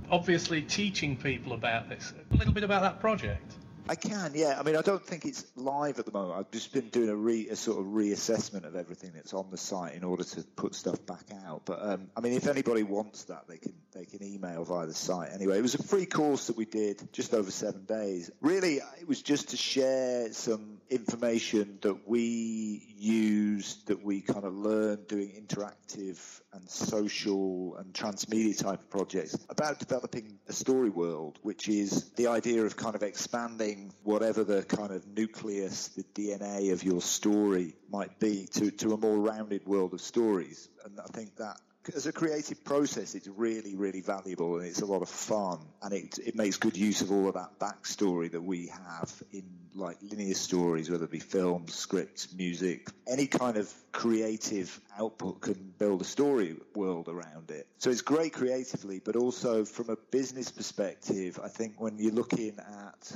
Obviously 0.10 0.62
teaching 0.62 1.18
people 1.18 1.52
about 1.52 1.90
this. 1.90 2.14
A 2.32 2.36
little 2.38 2.54
bit 2.54 2.64
about 2.64 2.84
that 2.84 3.02
project. 3.02 3.54
I 3.90 3.96
can, 3.96 4.32
yeah. 4.34 4.58
I 4.60 4.64
mean, 4.64 4.76
I 4.76 4.82
don't 4.82 5.06
think 5.06 5.26
it's 5.26 5.46
live 5.56 6.00
at 6.00 6.06
the 6.06 6.12
moment. 6.12 6.40
I've 6.40 6.52
just 6.52 6.74
been 6.74 6.90
doing 6.90 7.10
a, 7.10 7.16
re, 7.16 7.48
a 7.50 7.56
sort 7.56 7.80
of 7.80 7.86
reassessment 7.88 8.66
of 8.66 8.76
everything 8.76 9.12
that's 9.14 9.34
on 9.34 9.50
the 9.50 9.58
site 9.58 9.94
in 9.94 10.04
order 10.04 10.24
to 10.24 10.44
put 10.56 10.76
stuff 10.76 11.06
back 11.06 11.26
out. 11.46 11.64
But 11.66 11.82
um, 11.82 12.08
I 12.16 12.22
mean, 12.22 12.34
if 12.34 12.48
anybody 12.48 12.84
wants 12.84 13.26
that, 13.26 13.48
they 13.48 13.58
can 13.58 13.74
they 13.94 14.06
can 14.06 14.24
email 14.24 14.64
via 14.66 14.88
the 14.88 14.94
site. 14.94 15.30
Anyway, 15.34 15.58
it 15.58 15.62
was 15.62 15.76
a 15.76 15.84
free 15.84 16.06
course 16.06 16.48
that 16.48 16.58
we 16.58 16.66
did 16.66 17.12
just 17.14 17.34
over 17.34 17.50
seven 17.50 17.86
days. 17.86 18.30
Really, 18.42 18.76
it 19.00 19.08
was 19.08 19.22
just 19.22 19.50
to 19.50 19.58
share 19.58 20.34
some 20.34 20.80
information 20.90 21.80
that 21.82 22.08
we 22.08 22.84
used, 22.98 23.88
that 23.88 24.04
we 24.04 24.22
kind 24.22 24.44
of 24.44 24.54
learned 24.54 25.08
doing 25.08 25.30
interactive 25.30 26.42
and 26.54 26.70
social 26.70 27.76
and 27.78 27.94
transmedia 27.94 28.58
type 28.58 28.80
of 28.80 28.90
projects 28.90 29.38
about 29.50 29.80
developing 29.80 30.40
a 30.48 30.54
story 30.54 30.90
world, 30.90 31.40
which 31.44 31.68
is 31.68 32.10
the 32.12 32.28
idea 32.28 32.64
of 32.64 32.76
kind 32.76 32.96
of 32.96 33.04
expanding 33.04 33.94
whatever 34.04 34.44
the 34.44 34.64
kind 34.64 34.92
of 34.92 35.06
nucleus, 35.08 35.90
the 35.90 36.04
DNA 36.04 36.72
of 36.72 36.84
your 36.84 37.02
story 37.02 37.76
might 37.92 38.20
be 38.20 38.48
to, 38.54 38.72
to 38.72 38.94
a 38.94 38.98
more 38.98 39.18
rounded 39.18 39.66
world 39.66 39.94
of 39.94 40.02
stories. 40.02 40.70
And 40.86 41.00
I 41.00 41.08
think 41.08 41.36
that 41.38 41.60
as 41.96 42.08
a 42.08 42.12
creative 42.12 42.64
process, 42.64 43.16
it's 43.16 43.28
really, 43.28 43.76
really 43.76 44.02
valuable 44.02 44.58
and 44.58 44.68
it's 44.68 44.82
a 44.82 44.86
lot 44.86 45.02
of 45.02 45.10
fun. 45.10 45.60
And 45.82 45.94
it, 45.94 46.20
it 46.20 46.36
makes 46.36 46.58
good 46.58 46.78
use 46.78 47.02
of 47.02 47.12
all 47.12 47.28
of 47.28 47.36
that 47.36 47.60
backstory 47.60 48.32
that 48.32 48.42
we 48.42 48.68
have 48.68 49.12
in 49.32 49.44
like 49.76 49.98
linear 50.02 50.34
stories, 50.34 50.90
whether 50.90 51.06
it 51.06 51.12
be 51.12 51.20
films, 51.20 51.76
scripts, 51.76 52.34
music, 52.34 52.90
any 53.08 53.28
kind 53.28 53.58
of 53.58 53.72
creative 53.92 54.80
output 54.98 55.42
can 55.42 55.74
build 55.78 56.02
a 56.02 56.06
story 56.06 56.56
world 56.76 57.08
around 57.08 57.52
it. 57.52 57.68
So 57.78 57.92
it's 57.92 58.02
great 58.02 58.34
creatively, 58.34 59.00
but 59.04 59.16
also 59.16 59.66
from 59.66 59.90
a 59.90 59.98
business 60.12 60.52
perspective, 60.52 61.40
I 61.44 61.50
think 61.50 61.80
when 61.80 61.98
you're 62.00 62.14
looking 62.14 62.58
at 62.60 63.12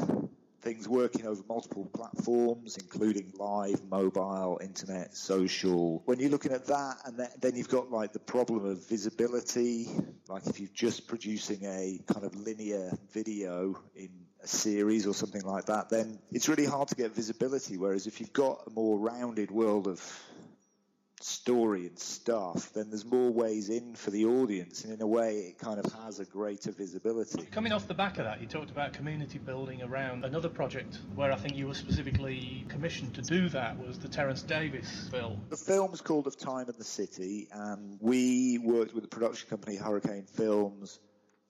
things 0.62 0.88
working 0.88 1.26
over 1.26 1.42
multiple 1.48 1.90
platforms, 1.94 2.78
including 2.78 3.32
live, 3.38 3.84
mobile, 3.90 4.60
internet, 4.62 5.16
social. 5.16 6.02
When 6.06 6.20
you're 6.20 6.30
looking 6.30 6.52
at 6.52 6.66
that, 6.68 6.98
and 7.06 7.28
then 7.40 7.56
you've 7.56 7.70
got 7.70 7.92
like 7.92 8.14
the 8.14 8.20
problem 8.20 8.66
of 8.66 8.88
visibility, 8.88 9.88
like 10.28 10.46
if 10.48 10.60
you're 10.60 10.70
just 10.74 11.08
producing 11.08 11.66
a 11.66 12.00
kind 12.12 12.26
of 12.26 12.36
linear 12.36 12.92
video 13.12 13.78
in 13.96 14.10
a 14.44 14.48
series 14.48 15.06
or 15.06 15.14
something 15.14 15.44
like 15.44 15.66
that, 15.66 15.90
then 15.90 16.20
it's 16.32 16.50
really 16.50 16.66
hard 16.66 16.88
to 16.88 16.96
get 16.96 17.16
visibility. 17.16 17.78
Whereas 17.78 18.08
if 18.08 18.20
you've 18.20 18.34
got 18.34 18.64
a 18.68 18.70
more 18.72 18.98
rounded 18.98 19.52
world 19.52 19.88
of 19.88 20.02
story 21.24 21.88
and 21.88 21.98
stuff, 21.98 22.72
then 22.74 22.90
there's 22.90 23.06
more 23.06 23.32
ways 23.32 23.70
in 23.70 23.96
for 23.96 24.12
the 24.12 24.26
audience, 24.26 24.84
and 24.84 24.94
in 24.94 25.02
a 25.02 25.08
way, 25.08 25.38
it 25.50 25.60
kind 25.60 25.80
of 25.80 25.92
has 26.04 26.20
a 26.20 26.26
greater 26.26 26.72
visibility. 26.72 27.44
Coming 27.52 27.72
off 27.72 27.88
the 27.88 27.94
back 27.94 28.18
of 28.18 28.26
that, 28.26 28.42
you 28.42 28.48
talked 28.48 28.72
about 28.72 28.94
community 28.94 29.38
building 29.38 29.82
around 29.82 30.26
another 30.26 30.50
project 30.50 31.00
where 31.16 31.32
I 31.32 31.36
think 31.36 31.56
you 31.56 31.68
were 31.68 31.74
specifically 31.74 32.66
commissioned 32.70 33.14
to 33.16 33.22
do 33.22 33.50
that 33.50 33.78
was 33.80 34.00
the 34.00 34.08
Terence 34.08 34.42
Davies 34.42 35.10
film. 35.12 35.42
The 35.50 35.58
film's 35.58 36.02
called 36.02 36.28
Of 36.28 36.38
Time 36.38 36.68
and 36.68 36.78
the 36.78 36.84
City, 36.84 37.48
and 37.52 37.98
we 38.00 38.58
worked 38.58 38.94
with 38.94 39.04
the 39.04 39.10
production 39.10 39.50
company 39.50 39.78
Hurricane 39.78 40.26
Films 40.26 41.00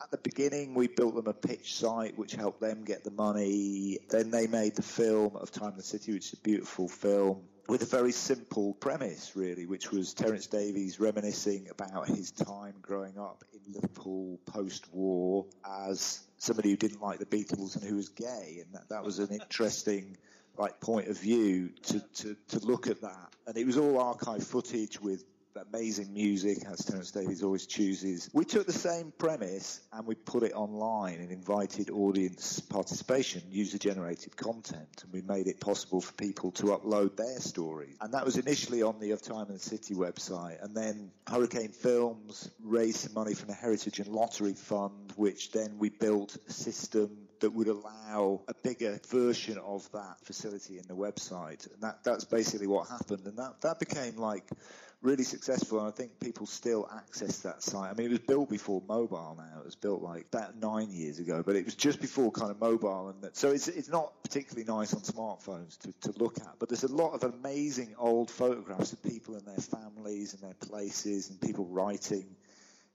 at 0.03 0.09
the 0.09 0.17
beginning, 0.17 0.73
we 0.73 0.87
built 0.87 1.13
them 1.13 1.27
a 1.27 1.33
pitch 1.33 1.75
site 1.75 2.17
which 2.17 2.33
helped 2.33 2.59
them 2.59 2.83
get 2.83 3.03
the 3.03 3.11
money. 3.11 3.99
Then 4.09 4.31
they 4.31 4.47
made 4.47 4.75
the 4.75 4.81
film 4.81 5.35
of 5.35 5.51
Time 5.51 5.69
and 5.69 5.77
the 5.77 5.83
City, 5.83 6.13
which 6.13 6.33
is 6.33 6.39
a 6.39 6.41
beautiful 6.41 6.87
film 6.87 7.43
with 7.67 7.81
a 7.81 7.85
very 7.85 8.11
simple 8.11 8.73
premise, 8.75 9.31
really, 9.35 9.65
which 9.65 9.91
was 9.91 10.13
Terence 10.13 10.47
Davies 10.47 10.99
reminiscing 10.99 11.69
about 11.69 12.07
his 12.07 12.31
time 12.31 12.75
growing 12.81 13.17
up 13.17 13.43
in 13.53 13.73
Liverpool 13.73 14.39
post-war 14.45 15.45
as 15.65 16.21
somebody 16.37 16.71
who 16.71 16.77
didn't 16.77 17.01
like 17.01 17.19
the 17.19 17.25
Beatles 17.25 17.75
and 17.75 17.83
who 17.83 17.95
was 17.95 18.09
gay, 18.09 18.63
and 18.63 18.73
that, 18.73 18.89
that 18.89 19.03
was 19.03 19.19
an 19.19 19.29
interesting 19.29 20.17
like 20.57 20.79
point 20.81 21.07
of 21.07 21.17
view 21.17 21.69
to, 21.83 21.99
to, 22.13 22.35
to 22.49 22.59
look 22.65 22.87
at 22.87 23.01
that. 23.01 23.29
And 23.47 23.57
it 23.57 23.65
was 23.65 23.77
all 23.77 23.99
archive 23.99 24.43
footage 24.43 24.99
with 24.99 25.23
amazing 25.55 26.13
music, 26.13 26.59
as 26.65 26.85
Terence 26.85 27.11
Davies 27.11 27.43
always 27.43 27.65
chooses. 27.65 28.29
We 28.33 28.45
took 28.45 28.65
the 28.65 28.73
same 28.73 29.11
premise 29.17 29.81
and 29.91 30.05
we 30.05 30.15
put 30.15 30.43
it 30.43 30.53
online 30.53 31.15
and 31.15 31.31
invited 31.31 31.89
audience 31.89 32.59
participation, 32.59 33.41
user 33.49 33.77
generated 33.77 34.35
content, 34.37 35.03
and 35.03 35.13
we 35.13 35.21
made 35.21 35.47
it 35.47 35.59
possible 35.59 36.01
for 36.01 36.13
people 36.13 36.51
to 36.53 36.67
upload 36.67 37.15
their 37.17 37.39
stories. 37.39 37.95
And 38.01 38.13
that 38.13 38.25
was 38.25 38.37
initially 38.37 38.81
on 38.81 38.99
the 38.99 39.11
Of 39.11 39.21
Time 39.21 39.49
and 39.49 39.59
City 39.59 39.93
website. 39.93 40.63
And 40.63 40.75
then 40.75 41.11
Hurricane 41.27 41.71
Films 41.71 42.49
raised 42.63 42.97
some 42.97 43.13
money 43.13 43.33
from 43.33 43.47
the 43.47 43.55
Heritage 43.55 43.99
and 43.99 44.07
Lottery 44.07 44.53
Fund, 44.53 45.13
which 45.15 45.51
then 45.51 45.77
we 45.77 45.89
built 45.89 46.37
a 46.47 46.51
system 46.51 47.27
that 47.41 47.51
would 47.51 47.67
allow 47.67 48.41
a 48.47 48.53
bigger 48.63 48.99
version 49.09 49.57
of 49.57 49.91
that 49.91 50.17
facility 50.23 50.77
in 50.77 50.87
the 50.87 50.95
website. 50.95 51.71
And 51.73 51.81
that, 51.81 52.03
that's 52.03 52.23
basically 52.23 52.67
what 52.67 52.87
happened. 52.87 53.25
And 53.25 53.37
that, 53.37 53.61
that 53.61 53.79
became 53.79 54.17
like 54.17 54.47
really 55.01 55.23
successful, 55.23 55.79
and 55.79 55.87
I 55.87 55.91
think 55.91 56.19
people 56.19 56.45
still 56.45 56.87
access 56.95 57.39
that 57.39 57.63
site. 57.63 57.91
I 57.91 57.93
mean, 57.95 58.07
it 58.07 58.11
was 58.11 58.19
built 58.19 58.49
before 58.49 58.81
mobile. 58.87 59.35
Now 59.37 59.59
it 59.59 59.65
was 59.65 59.75
built 59.75 60.01
like 60.01 60.27
about 60.31 60.57
nine 60.57 60.91
years 60.91 61.19
ago, 61.19 61.43
but 61.45 61.55
it 61.55 61.65
was 61.65 61.75
just 61.75 61.99
before 61.99 62.31
kind 62.31 62.51
of 62.51 62.59
mobile, 62.59 63.09
and 63.09 63.21
that, 63.23 63.35
so 63.35 63.49
it's 63.49 63.67
it's 63.67 63.89
not 63.89 64.13
particularly 64.23 64.65
nice 64.65 64.93
on 64.93 65.01
smartphones 65.01 65.77
to, 65.79 66.11
to 66.11 66.19
look 66.19 66.37
at. 66.39 66.55
But 66.59 66.69
there's 66.69 66.83
a 66.83 66.95
lot 66.95 67.13
of 67.13 67.23
amazing 67.23 67.95
old 67.97 68.29
photographs 68.29 68.93
of 68.93 69.01
people 69.03 69.35
and 69.35 69.45
their 69.45 69.57
families 69.57 70.33
and 70.33 70.43
their 70.43 70.55
places, 70.55 71.29
and 71.29 71.41
people 71.41 71.65
writing 71.65 72.25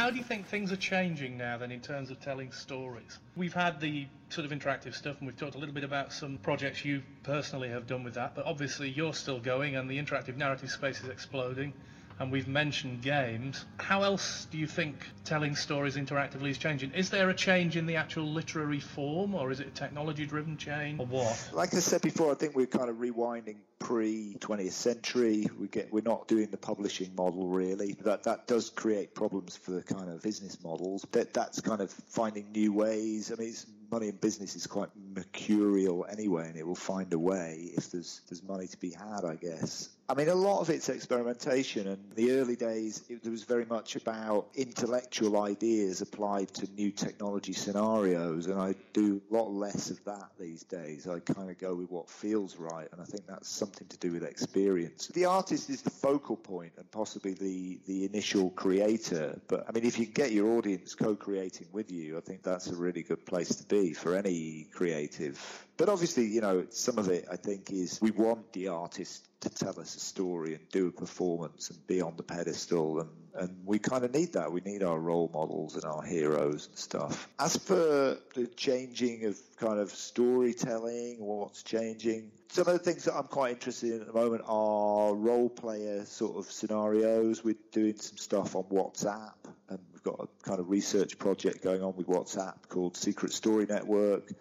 How 0.01 0.09
do 0.09 0.17
you 0.17 0.23
think 0.23 0.47
things 0.47 0.71
are 0.71 0.77
changing 0.77 1.37
now 1.37 1.59
then 1.59 1.69
in 1.69 1.79
terms 1.79 2.09
of 2.09 2.19
telling 2.19 2.51
stories? 2.51 3.19
We've 3.35 3.53
had 3.53 3.79
the 3.79 4.07
sort 4.29 4.51
of 4.51 4.51
interactive 4.51 4.95
stuff 4.95 5.19
and 5.19 5.27
we've 5.27 5.37
talked 5.37 5.53
a 5.53 5.59
little 5.59 5.75
bit 5.75 5.83
about 5.83 6.11
some 6.11 6.39
projects 6.39 6.83
you 6.83 7.03
personally 7.21 7.69
have 7.69 7.85
done 7.85 8.03
with 8.03 8.15
that, 8.15 8.33
but 8.33 8.47
obviously 8.47 8.89
you're 8.89 9.13
still 9.13 9.39
going 9.39 9.75
and 9.75 9.87
the 9.87 9.99
interactive 9.99 10.37
narrative 10.37 10.71
space 10.71 11.03
is 11.03 11.09
exploding 11.09 11.71
and 12.21 12.31
we've 12.31 12.47
mentioned 12.47 13.01
games. 13.01 13.65
How 13.77 14.03
else 14.03 14.45
do 14.51 14.59
you 14.59 14.67
think 14.67 14.95
telling 15.25 15.55
stories 15.55 15.95
interactively 15.95 16.51
is 16.51 16.59
changing? 16.59 16.91
Is 16.91 17.09
there 17.09 17.29
a 17.29 17.33
change 17.33 17.75
in 17.75 17.87
the 17.87 17.95
actual 17.95 18.25
literary 18.25 18.79
form, 18.79 19.33
or 19.33 19.49
is 19.49 19.59
it 19.59 19.67
a 19.67 19.71
technology 19.71 20.27
driven 20.27 20.55
change, 20.55 20.99
or 20.99 21.07
what? 21.07 21.49
Like 21.51 21.73
I 21.73 21.79
said 21.79 22.01
before, 22.01 22.31
I 22.31 22.35
think 22.35 22.55
we're 22.55 22.67
kind 22.67 22.89
of 22.89 22.97
rewinding 22.97 23.57
pre 23.79 24.37
20th 24.39 24.71
century. 24.71 25.47
We 25.59 25.67
get 25.67 25.91
we're 25.91 26.01
not 26.01 26.27
doing 26.27 26.51
the 26.51 26.57
publishing 26.57 27.15
model 27.15 27.47
really. 27.47 27.93
That 28.03 28.23
that 28.23 28.45
does 28.45 28.69
create 28.69 29.15
problems 29.15 29.57
for 29.57 29.71
the 29.71 29.81
kind 29.81 30.07
of 30.07 30.21
business 30.21 30.63
models. 30.63 31.05
That 31.13 31.33
that's 31.33 31.59
kind 31.61 31.81
of 31.81 31.89
finding 31.89 32.51
new 32.51 32.71
ways. 32.71 33.31
I 33.31 33.41
mean, 33.41 33.55
money 33.91 34.09
in 34.09 34.15
business 34.15 34.55
is 34.55 34.67
quite 34.67 34.89
mercurial 35.15 36.05
anyway, 36.09 36.47
and 36.49 36.55
it 36.55 36.67
will 36.67 36.75
find 36.75 37.11
a 37.13 37.19
way 37.19 37.71
if 37.75 37.89
there's 37.89 38.21
there's 38.29 38.43
money 38.43 38.67
to 38.67 38.77
be 38.77 38.91
had, 38.91 39.25
I 39.25 39.35
guess. 39.35 39.89
I 40.11 40.13
mean, 40.13 40.27
a 40.27 40.35
lot 40.35 40.59
of 40.59 40.69
it's 40.69 40.89
experimentation, 40.89 41.87
and 41.87 42.11
the 42.15 42.33
early 42.33 42.57
days 42.57 43.01
it 43.07 43.25
was 43.29 43.45
very 43.45 43.63
much 43.63 43.95
about 43.95 44.49
intellectual 44.55 45.41
ideas 45.41 46.01
applied 46.01 46.53
to 46.55 46.69
new 46.73 46.91
technology 46.91 47.53
scenarios, 47.53 48.47
and 48.47 48.59
I 48.59 48.75
do 48.91 49.21
a 49.31 49.33
lot 49.33 49.51
less 49.51 49.89
of 49.89 50.03
that 50.03 50.31
these 50.37 50.63
days. 50.63 51.07
I 51.07 51.19
kind 51.21 51.49
of 51.49 51.57
go 51.59 51.75
with 51.75 51.89
what 51.89 52.09
feels 52.09 52.57
right, 52.57 52.89
and 52.91 52.99
I 52.99 53.05
think 53.05 53.25
that's 53.25 53.47
something 53.47 53.87
to 53.87 53.97
do 53.99 54.11
with 54.11 54.23
experience. 54.23 55.07
The 55.07 55.23
artist 55.23 55.69
is 55.69 55.81
the 55.81 55.89
focal 55.89 56.35
point 56.35 56.73
and 56.75 56.91
possibly 56.91 57.33
the, 57.33 57.79
the 57.87 58.03
initial 58.03 58.49
creator, 58.49 59.39
but 59.47 59.63
I 59.69 59.71
mean, 59.71 59.85
if 59.85 59.97
you 59.97 60.07
get 60.07 60.33
your 60.33 60.57
audience 60.57 60.93
co 60.93 61.15
creating 61.15 61.67
with 61.71 61.89
you, 61.89 62.17
I 62.17 62.19
think 62.19 62.43
that's 62.43 62.67
a 62.67 62.75
really 62.75 63.03
good 63.03 63.25
place 63.25 63.55
to 63.55 63.63
be 63.63 63.93
for 63.93 64.17
any 64.17 64.67
creative. 64.73 65.39
But 65.81 65.89
obviously, 65.89 66.27
you 66.27 66.41
know, 66.41 66.67
some 66.69 66.99
of 66.99 67.09
it 67.09 67.25
I 67.31 67.37
think 67.37 67.71
is 67.71 67.99
we 67.99 68.11
want 68.11 68.53
the 68.53 68.67
artist 68.67 69.27
to 69.39 69.49
tell 69.49 69.79
us 69.79 69.95
a 69.95 69.99
story 69.99 70.53
and 70.53 70.69
do 70.69 70.89
a 70.89 70.91
performance 70.91 71.71
and 71.71 71.87
be 71.87 72.01
on 72.01 72.15
the 72.17 72.21
pedestal 72.21 72.99
and, 72.99 73.09
and 73.33 73.57
we 73.65 73.79
kind 73.79 74.05
of 74.05 74.13
need 74.13 74.33
that. 74.33 74.51
We 74.51 74.61
need 74.61 74.83
our 74.83 74.99
role 74.99 75.31
models 75.33 75.73
and 75.73 75.83
our 75.83 76.03
heroes 76.03 76.67
and 76.67 76.77
stuff. 76.77 77.27
As 77.39 77.57
for 77.57 78.19
the 78.35 78.47
changing 78.55 79.25
of 79.25 79.39
kind 79.57 79.79
of 79.79 79.89
storytelling, 79.89 81.15
what's 81.17 81.63
changing, 81.63 82.29
some 82.49 82.67
of 82.67 82.73
the 82.73 82.79
things 82.79 83.05
that 83.05 83.15
I'm 83.15 83.23
quite 83.23 83.53
interested 83.53 83.93
in 83.93 84.01
at 84.01 84.05
the 84.05 84.13
moment 84.13 84.43
are 84.45 85.15
role 85.15 85.49
player 85.49 86.05
sort 86.05 86.37
of 86.37 86.51
scenarios. 86.51 87.43
We're 87.43 87.55
doing 87.71 87.97
some 87.97 88.17
stuff 88.17 88.55
on 88.55 88.65
WhatsApp 88.65 89.33
and 89.69 89.79
We've 90.03 90.17
got 90.17 90.27
a 90.27 90.43
kind 90.43 90.59
of 90.59 90.69
research 90.69 91.19
project 91.19 91.63
going 91.63 91.83
on 91.83 91.95
with 91.95 92.07
WhatsApp 92.07 92.55
called 92.69 92.97
Secret 92.97 93.33
Story 93.33 93.67
Network. 93.67 94.31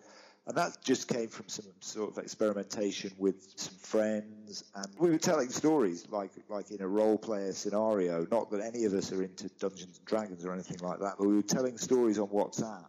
And 0.47 0.57
that 0.57 0.83
just 0.83 1.07
came 1.07 1.29
from 1.29 1.49
some 1.49 1.67
sort 1.81 2.11
of 2.11 2.19
experimentation 2.19 3.13
with 3.19 3.53
some 3.57 3.75
friends, 3.75 4.65
and 4.75 4.87
we 4.99 5.11
were 5.11 5.19
telling 5.19 5.51
stories 5.51 6.07
like 6.11 6.33
like 6.49 6.71
in 6.71 6.81
a 6.81 6.89
role 6.89 7.19
player 7.19 7.53
scenario. 7.53 8.27
Not 8.31 8.51
that 8.51 8.63
any 8.63 8.85
of 8.85 8.95
us 8.95 9.13
are 9.13 9.23
into 9.23 9.49
Dungeons 9.61 9.99
and 9.99 10.07
Dragons 10.07 10.45
or 10.45 10.53
anything 10.53 10.79
like 10.81 11.01
that, 11.01 11.17
but 11.19 11.27
we 11.29 11.37
were 11.37 11.43
telling 11.43 11.79
stories 11.79 12.19
on 12.19 12.29
WhatsApp. 12.29 12.87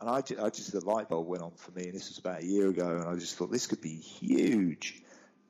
And 0.00 0.08
I, 0.08 0.16
I 0.16 0.50
just 0.50 0.72
the 0.72 0.84
light 0.84 1.08
bulb 1.08 1.26
went 1.26 1.42
on 1.42 1.52
for 1.56 1.72
me, 1.72 1.84
and 1.84 1.94
this 1.94 2.08
was 2.08 2.18
about 2.18 2.42
a 2.42 2.46
year 2.46 2.68
ago, 2.68 2.96
and 2.96 3.08
I 3.08 3.14
just 3.16 3.36
thought 3.36 3.50
this 3.50 3.66
could 3.66 3.80
be 3.80 3.96
huge. 3.96 5.02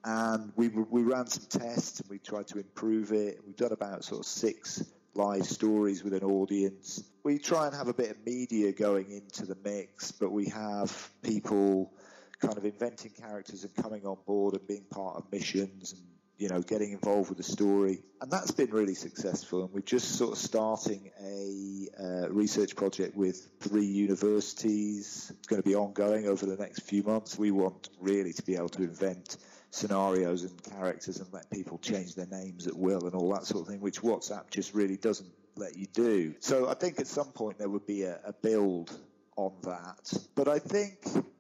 And 0.03 0.53
we 0.57 0.69
we 0.69 1.03
ran 1.03 1.27
some 1.27 1.45
tests, 1.49 2.01
and 2.01 2.09
we 2.11 2.19
tried 2.19 2.49
to 2.49 2.59
improve 2.59 3.13
it. 3.13 3.41
We've 3.47 3.57
done 3.57 3.73
about 3.73 4.03
sort 4.05 4.21
of 4.21 4.27
six 4.27 4.83
live 5.15 5.47
stories 5.47 6.03
with 6.03 6.15
an 6.15 6.25
audience. 6.25 7.03
We 7.23 7.39
try 7.39 7.67
and 7.67 7.75
have 7.75 7.89
a 7.89 7.95
bit 7.95 8.11
of 8.11 8.17
media 8.27 8.73
going 8.73 9.11
into 9.11 9.47
the 9.47 9.57
mix, 9.65 10.13
but 10.13 10.33
we 10.33 10.47
have 10.47 11.11
people 11.23 11.93
kind 12.41 12.59
of 12.59 12.65
inventing 12.65 13.13
characters 13.13 13.65
and 13.65 13.75
coming 13.75 14.05
on 14.05 14.17
board 14.27 14.55
and 14.55 14.67
being 14.67 14.85
part 14.91 15.17
of 15.17 15.31
missions 15.33 15.93
and 15.93 16.03
you 16.37 16.49
know 16.49 16.61
getting 16.61 16.93
involved 16.93 17.29
with 17.29 17.39
the 17.39 17.45
story. 17.45 18.03
And 18.21 18.31
that's 18.31 18.51
been 18.51 18.71
really 18.71 18.95
successful. 18.95 19.65
And 19.65 19.73
we're 19.73 19.81
just 19.81 20.17
sort 20.17 20.33
of 20.33 20.39
starting 20.39 21.11
a 21.23 21.89
uh, 21.99 22.29
research 22.31 22.77
project 22.77 23.17
with 23.17 23.51
three 23.61 23.87
universities. 23.87 25.33
It's 25.39 25.47
going 25.47 25.63
to 25.63 25.69
be 25.69 25.77
ongoing 25.77 26.27
over 26.27 26.45
the 26.47 26.57
next 26.57 26.81
few 26.81 27.03
months. 27.03 27.39
We 27.39 27.51
want 27.51 27.89
really 28.01 28.33
to 28.33 28.43
be 28.43 28.57
able 28.57 28.71
to 28.71 28.83
invent 28.83 29.37
scenarios 29.75 30.45
and 30.45 30.63
characters 30.63 31.19
and 31.19 31.33
let 31.33 31.51
people 31.51 31.79
change 31.79 32.15
their 32.15 32.27
names 32.27 32.67
at 32.67 32.77
will 32.77 33.05
and 33.07 33.15
all 33.15 33.33
that 33.33 33.45
sort 33.45 33.63
of 33.63 33.69
thing, 33.69 33.81
which 33.81 34.01
WhatsApp 34.03 34.49
just 34.51 34.73
really 34.73 34.97
doesn't 34.97 35.31
let 35.57 35.77
you 35.77 35.87
do. 35.87 36.35
So 36.41 36.69
I 36.69 36.75
think 36.75 37.01
at 37.01 37.09
some 37.09 37.33
point 37.33 37.59
there 37.59 37.69
would 37.69 37.87
be 37.87 38.03
a, 38.03 38.21
a 38.25 38.33
build 38.33 38.97
on 39.37 39.53
that. 39.65 40.13
But 40.37 40.49
I 40.49 40.61
think 40.61 40.99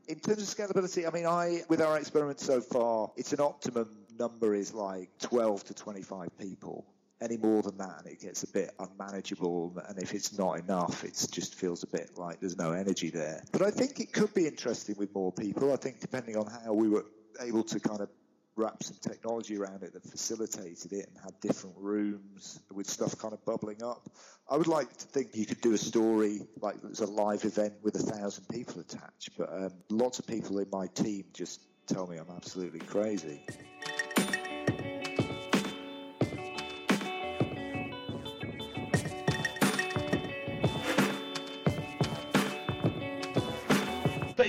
in 0.08 0.18
terms 0.18 0.42
of 0.42 0.48
scalability, 0.48 1.06
I 1.06 1.10
mean, 1.10 1.26
I 1.26 1.62
with 1.68 1.80
our 1.80 1.96
experiment 1.96 2.40
so 2.40 2.60
far, 2.60 3.12
it's 3.16 3.32
an 3.32 3.40
optimum 3.40 3.88
number 4.18 4.54
is 4.54 4.74
like 4.74 5.10
12 5.20 5.64
to 5.64 5.74
25 5.74 6.36
people. 6.38 6.84
Any 7.20 7.36
more 7.36 7.62
than 7.62 7.78
that, 7.78 8.00
and 8.00 8.12
it 8.12 8.20
gets 8.20 8.42
a 8.42 8.48
bit 8.48 8.72
unmanageable. 8.78 9.80
And 9.88 10.02
if 10.02 10.12
it's 10.12 10.36
not 10.36 10.58
enough, 10.58 11.04
it 11.04 11.26
just 11.30 11.54
feels 11.54 11.84
a 11.84 11.86
bit 11.86 12.18
like 12.18 12.40
there's 12.40 12.58
no 12.58 12.72
energy 12.72 13.08
there. 13.08 13.42
But 13.52 13.62
I 13.62 13.70
think 13.70 14.00
it 14.00 14.12
could 14.12 14.34
be 14.34 14.46
interesting 14.46 14.96
with 14.98 15.14
more 15.14 15.32
people. 15.32 15.72
I 15.72 15.76
think 15.76 16.00
depending 16.00 16.36
on 16.36 16.46
how 16.46 16.72
we 16.72 16.88
were 16.88 17.06
able 17.40 17.62
to 17.64 17.80
kind 17.80 18.00
of 18.00 18.08
wrap 18.56 18.82
some 18.82 18.96
technology 19.00 19.56
around 19.56 19.82
it 19.82 19.92
that 19.92 20.04
facilitated 20.04 20.92
it 20.92 21.08
and 21.08 21.18
had 21.23 21.38
different 21.40 21.75
rooms 21.78 22.61
with 22.73 22.88
stuff 22.88 23.18
kind 23.18 23.34
of 23.34 23.44
bubbling 23.44 23.82
up. 23.82 24.08
I 24.49 24.56
would 24.56 24.66
like 24.66 24.96
to 24.96 25.06
think 25.06 25.34
you 25.34 25.46
could 25.46 25.61
do 25.61 25.73
a 25.73 25.78
story 25.78 26.42
like 26.61 26.76
it 26.76 26.88
was 26.88 27.00
a 27.00 27.06
live 27.06 27.44
event 27.44 27.75
with 27.82 27.96
a 27.96 28.12
thousand 28.12 28.46
people 28.49 28.80
attached, 28.80 29.30
but 29.37 29.52
um, 29.52 29.73
lots 29.90 30.18
of 30.18 30.26
people 30.26 30.58
in 30.58 30.68
my 30.70 30.87
team 30.88 31.25
just 31.32 31.61
tell 31.87 32.06
me 32.06 32.16
I'm 32.16 32.30
absolutely 32.34 32.80
crazy. 32.80 33.40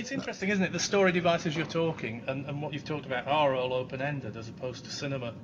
It's 0.06 0.12
interesting, 0.12 0.50
isn't 0.50 0.64
it? 0.64 0.72
The 0.72 0.78
story 0.78 1.10
devices 1.10 1.56
you're 1.56 1.66
talking 1.66 2.22
and, 2.28 2.46
and 2.46 2.62
what 2.62 2.72
you've 2.72 2.84
talked 2.84 3.06
about 3.06 3.26
are 3.26 3.56
all 3.56 3.74
open 3.74 4.00
ended 4.00 4.36
as 4.36 4.48
opposed 4.48 4.84
to 4.84 4.90
cinema 4.92 5.34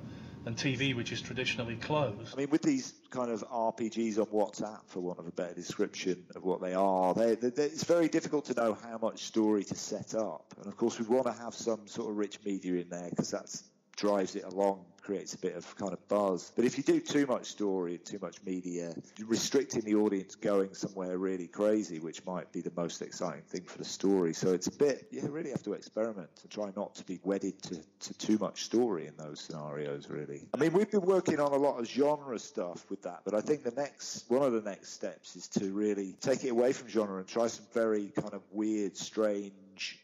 and 0.45 0.55
TV, 0.55 0.95
which 0.95 1.11
is 1.11 1.19
traditionally 1.19 1.75
closed. 1.75 2.33
I 2.33 2.37
mean, 2.37 2.49
with 2.49 2.61
these 2.61 2.93
kind 3.09 3.29
of 3.29 3.43
RPGs 3.49 4.19
on 4.19 4.27
WhatsApp, 4.27 4.79
for 4.87 5.01
want 5.01 5.19
of 5.19 5.27
a 5.27 5.31
better 5.31 5.53
description 5.53 6.23
of 6.33 6.45
what 6.45 6.61
they 6.61 6.73
are, 6.73 7.13
they, 7.13 7.35
they, 7.35 7.49
they, 7.49 7.65
it's 7.65 7.83
very 7.83 8.07
difficult 8.07 8.45
to 8.45 8.53
know 8.53 8.77
how 8.81 8.97
much 9.01 9.23
story 9.23 9.65
to 9.65 9.75
set 9.75 10.15
up. 10.15 10.53
And 10.57 10.67
of 10.67 10.77
course, 10.77 10.97
we 10.97 11.05
want 11.07 11.25
to 11.25 11.43
have 11.43 11.53
some 11.53 11.85
sort 11.85 12.09
of 12.09 12.15
rich 12.15 12.39
media 12.45 12.75
in 12.75 12.87
there 12.87 13.09
because 13.09 13.31
that 13.31 13.53
drives 13.97 14.37
it 14.37 14.45
along 14.45 14.85
creates 15.03 15.33
a 15.33 15.37
bit 15.37 15.55
of 15.55 15.75
kind 15.75 15.93
of 15.93 16.07
buzz. 16.07 16.51
But 16.55 16.65
if 16.65 16.77
you 16.77 16.83
do 16.83 16.99
too 16.99 17.25
much 17.25 17.47
story 17.47 17.95
and 17.95 18.05
too 18.05 18.19
much 18.21 18.37
media, 18.45 18.93
restricting 19.25 19.81
the 19.81 19.95
audience 19.95 20.35
going 20.35 20.73
somewhere 20.73 21.17
really 21.17 21.47
crazy, 21.47 21.99
which 21.99 22.25
might 22.25 22.51
be 22.51 22.61
the 22.61 22.71
most 22.75 23.01
exciting 23.01 23.43
thing 23.43 23.63
for 23.63 23.77
the 23.77 23.85
story. 23.85 24.33
So 24.33 24.53
it's 24.53 24.67
a 24.67 24.71
bit, 24.71 25.07
you 25.11 25.21
really 25.27 25.51
have 25.51 25.63
to 25.63 25.73
experiment 25.73 26.29
and 26.41 26.51
try 26.51 26.71
not 26.75 26.95
to 26.95 27.03
be 27.03 27.19
wedded 27.23 27.61
to, 27.63 27.79
to 27.99 28.13
too 28.17 28.37
much 28.37 28.63
story 28.63 29.07
in 29.07 29.13
those 29.17 29.39
scenarios, 29.41 30.09
really. 30.09 30.47
I 30.53 30.57
mean, 30.57 30.73
we've 30.73 30.89
been 30.89 31.01
working 31.01 31.39
on 31.39 31.51
a 31.51 31.57
lot 31.57 31.79
of 31.79 31.87
genre 31.87 32.39
stuff 32.39 32.85
with 32.89 33.03
that, 33.03 33.21
but 33.25 33.33
I 33.33 33.41
think 33.41 33.63
the 33.63 33.71
next, 33.71 34.29
one 34.29 34.43
of 34.43 34.53
the 34.53 34.61
next 34.61 34.93
steps 34.93 35.35
is 35.35 35.47
to 35.49 35.71
really 35.71 36.15
take 36.21 36.43
it 36.43 36.49
away 36.49 36.73
from 36.73 36.87
genre 36.87 37.17
and 37.17 37.27
try 37.27 37.47
some 37.47 37.65
very 37.73 38.11
kind 38.15 38.33
of 38.33 38.41
weird, 38.51 38.95
strange, 38.97 39.53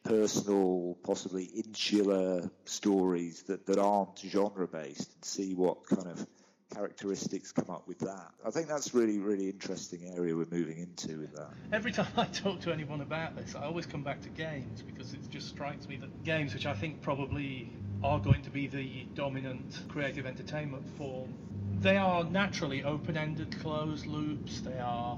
personal, 0.04 0.98
possibly 1.04 1.46
insular 1.46 2.50
stories 2.66 3.44
that, 3.44 3.66
that 3.66 3.80
aren't 3.80 4.18
genre 4.20 4.68
based 4.68 4.80
based 4.90 5.14
and 5.14 5.26
see 5.26 5.54
what 5.54 5.86
kind 5.86 6.08
of 6.08 6.26
characteristics 6.74 7.52
come 7.52 7.70
up 7.70 7.88
with 7.88 8.00
that. 8.00 8.32
I 8.46 8.52
think 8.52 8.68
that's 8.68 8.94
really, 8.94 9.18
really 9.18 9.50
interesting 9.50 10.14
area 10.16 10.36
we're 10.36 10.46
moving 10.52 10.78
into 10.78 11.20
with 11.20 11.36
that. 11.36 11.50
Every 11.74 11.92
time 11.92 12.12
I 12.16 12.26
talk 12.26 12.62
to 12.62 12.72
anyone 12.72 13.02
about 13.02 13.36
this, 13.36 13.56
I 13.56 13.64
always 13.64 13.86
come 13.86 14.04
back 14.04 14.22
to 14.22 14.30
games 14.30 14.82
because 14.82 15.14
it 15.14 15.30
just 15.30 15.50
strikes 15.50 15.88
me 15.88 15.98
that 15.98 16.24
games, 16.24 16.54
which 16.54 16.66
I 16.66 16.74
think 16.74 17.02
probably 17.02 17.72
are 18.04 18.20
going 18.20 18.44
to 18.44 18.50
be 18.50 18.68
the 18.68 19.06
dominant 19.16 19.80
creative 19.90 20.26
entertainment 20.26 20.88
form, 20.98 21.34
they 21.82 21.98
are 21.98 22.24
naturally 22.24 22.84
open-ended 22.84 23.60
closed 23.62 24.06
loops. 24.06 24.62
They 24.62 24.80
are 24.80 25.18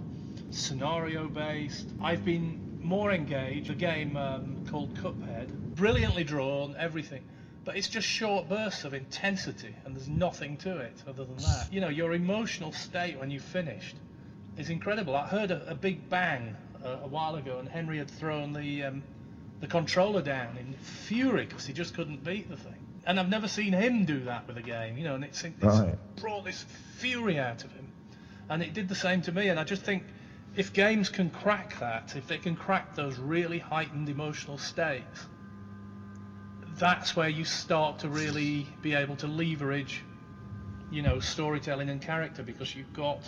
scenario-based. 0.52 1.88
I've 2.02 2.24
been 2.24 2.71
more 2.84 3.12
engaged. 3.12 3.70
A 3.70 3.76
game 3.76 4.18
um, 4.18 4.66
called 4.70 4.96
Cuphead, 4.96 5.76
brilliantly 5.76 6.24
drawn, 6.24 6.76
everything 6.78 7.24
but 7.64 7.78
it's 7.78 7.88
just 7.88 8.08
short 8.08 8.50
bursts 8.50 8.84
of 8.86 8.94
intensity 8.94 9.76
and 9.86 9.96
there's 9.96 10.10
nothing 10.10 10.58
to 10.58 10.78
it 10.78 10.96
other 11.08 11.26
than 11.26 11.38
that. 11.38 11.68
You 11.72 11.82
know, 11.82 11.90
your 11.90 12.14
emotional 12.14 12.72
state 12.72 13.20
when 13.20 13.30
you've 13.30 13.44
finished 13.44 13.96
is 14.58 14.70
incredible. 14.70 15.16
I 15.16 15.28
heard 15.28 15.52
a, 15.52 15.70
a 15.70 15.76
big 15.76 16.10
bang 16.10 16.56
uh, 16.84 16.98
a 17.04 17.08
while 17.08 17.36
ago 17.36 17.60
and 17.60 17.70
Henry 17.70 18.00
had 18.00 18.10
thrown 18.10 18.54
the 18.54 18.84
um, 18.84 19.04
the 19.60 19.68
controller 19.68 20.24
down 20.24 20.58
in 20.58 20.74
fury 20.74 21.46
because 21.46 21.68
he 21.68 21.74
just 21.74 21.94
couldn't 21.94 22.24
beat 22.24 22.50
the 22.50 22.58
thing. 22.58 22.88
And 23.06 23.20
I've 23.20 23.30
never 23.30 23.48
seen 23.48 23.74
him 23.74 24.06
do 24.06 24.22
that 24.22 24.48
with 24.48 24.58
a 24.58 24.62
game, 24.62 24.98
you 24.98 25.04
know, 25.04 25.16
and 25.16 25.24
it's, 25.24 25.44
it's 25.44 25.64
right. 25.64 25.96
brought 26.16 26.46
this 26.46 26.66
fury 26.98 27.38
out 27.38 27.64
of 27.64 27.72
him. 27.72 27.88
And 28.50 28.64
it 28.64 28.74
did 28.74 28.90
the 28.90 28.96
same 28.96 29.22
to 29.24 29.32
me. 29.32 29.50
And 29.50 29.60
I 29.60 29.64
just 29.64 29.84
think 29.84 30.04
if 30.56 30.74
games 30.74 31.10
can 31.10 31.30
crack 31.30 31.80
that, 31.80 32.16
if 32.16 32.28
they 32.28 32.38
can 32.38 32.56
crack 32.56 32.96
those 32.96 33.18
really 33.18 33.60
heightened 33.60 34.10
emotional 34.10 34.58
states, 34.58 35.28
that's 36.78 37.16
where 37.16 37.30
you 37.30 37.46
start 37.46 38.00
to 38.00 38.10
really 38.10 38.68
be 38.82 38.94
able 38.94 39.16
to 39.18 39.28
leverage, 39.28 40.04
you 40.92 41.02
know, 41.02 41.20
storytelling 41.20 41.90
and 41.90 42.02
character 42.02 42.44
because 42.44 42.76
you've 42.76 42.94
got 42.94 43.22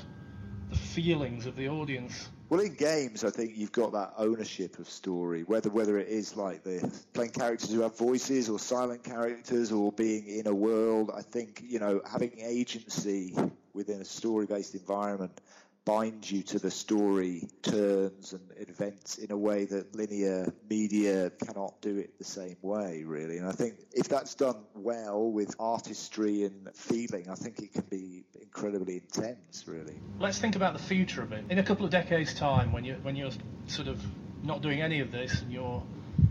the 0.69 0.75
feelings 0.75 1.45
of 1.45 1.55
the 1.55 1.69
audience. 1.69 2.29
Well, 2.49 2.59
in 2.59 2.73
games, 2.73 3.23
I 3.23 3.29
think 3.29 3.53
you've 3.55 3.71
got 3.71 3.93
that 3.93 4.13
ownership 4.17 4.77
of 4.77 4.89
story, 4.89 5.43
whether 5.43 5.69
whether 5.69 5.97
it 5.97 6.09
is 6.09 6.35
like 6.35 6.63
the 6.63 6.91
playing 7.13 7.31
characters 7.31 7.71
who 7.71 7.81
have 7.81 7.97
voices 7.97 8.49
or 8.49 8.59
silent 8.59 9.03
characters 9.03 9.71
or 9.71 9.91
being 9.91 10.27
in 10.27 10.47
a 10.47 10.53
world. 10.53 11.09
I 11.15 11.21
think 11.21 11.63
you 11.65 11.79
know 11.79 12.01
having 12.09 12.33
agency 12.39 13.35
within 13.73 14.01
a 14.01 14.05
story-based 14.05 14.75
environment 14.75 15.41
binds 15.85 16.31
you 16.31 16.43
to 16.43 16.59
the 16.59 16.71
story 16.71 17.47
turns 17.61 18.33
and 18.33 18.41
events 18.57 19.17
in 19.17 19.31
a 19.31 19.37
way 19.37 19.65
that 19.65 19.95
linear 19.95 20.53
media 20.69 21.29
cannot 21.29 21.81
do 21.81 21.97
it 21.97 22.17
the 22.17 22.23
same 22.23 22.55
way, 22.61 23.03
really. 23.03 23.37
And 23.37 23.47
I 23.47 23.51
think 23.51 23.75
if 23.91 24.07
that's 24.07 24.35
done 24.35 24.63
well 24.75 25.29
with 25.29 25.55
artistry 25.59 26.43
and 26.43 26.69
feeling, 26.73 27.29
I 27.29 27.35
think 27.35 27.59
it 27.59 27.73
can 27.73 27.85
be 27.89 28.23
incredibly 28.41 28.95
intense, 28.95 29.65
really. 29.67 29.95
Let's 30.19 30.39
think 30.39 30.55
about 30.55 30.73
the 30.73 30.83
future 30.83 31.21
of 31.21 31.33
it. 31.33 31.43
In 31.49 31.59
a 31.59 31.63
couple 31.63 31.85
of 31.85 31.91
decades' 31.91 32.33
time, 32.33 32.71
when 32.71 32.85
you 32.85 32.95
when 33.01 33.15
you're 33.15 33.31
sort 33.67 33.87
of 33.87 34.01
not 34.43 34.61
doing 34.61 34.81
any 34.81 34.99
of 34.99 35.11
this 35.11 35.41
and 35.41 35.51
you're 35.51 35.83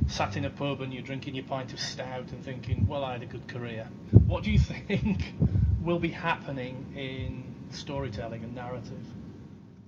sat 0.07 0.37
in 0.37 0.45
a 0.45 0.51
pub 0.51 0.81
and 0.81 0.93
you're 0.93 1.03
drinking 1.03 1.35
your 1.35 1.45
pint 1.45 1.73
of 1.73 1.81
stout 1.81 2.31
and 2.31 2.45
thinking, 2.45 2.87
well, 2.87 3.05
I 3.05 3.13
had 3.13 3.23
a 3.23 3.27
good 3.27 3.49
career. 3.49 3.89
What 4.27 4.45
do 4.45 4.51
you 4.51 4.59
think 4.89 5.35
will 5.81 5.99
be 5.99 6.11
happening 6.11 6.93
in 6.97 7.45
storytelling 7.71 8.45
and 8.45 8.55
narrative? 8.55 9.05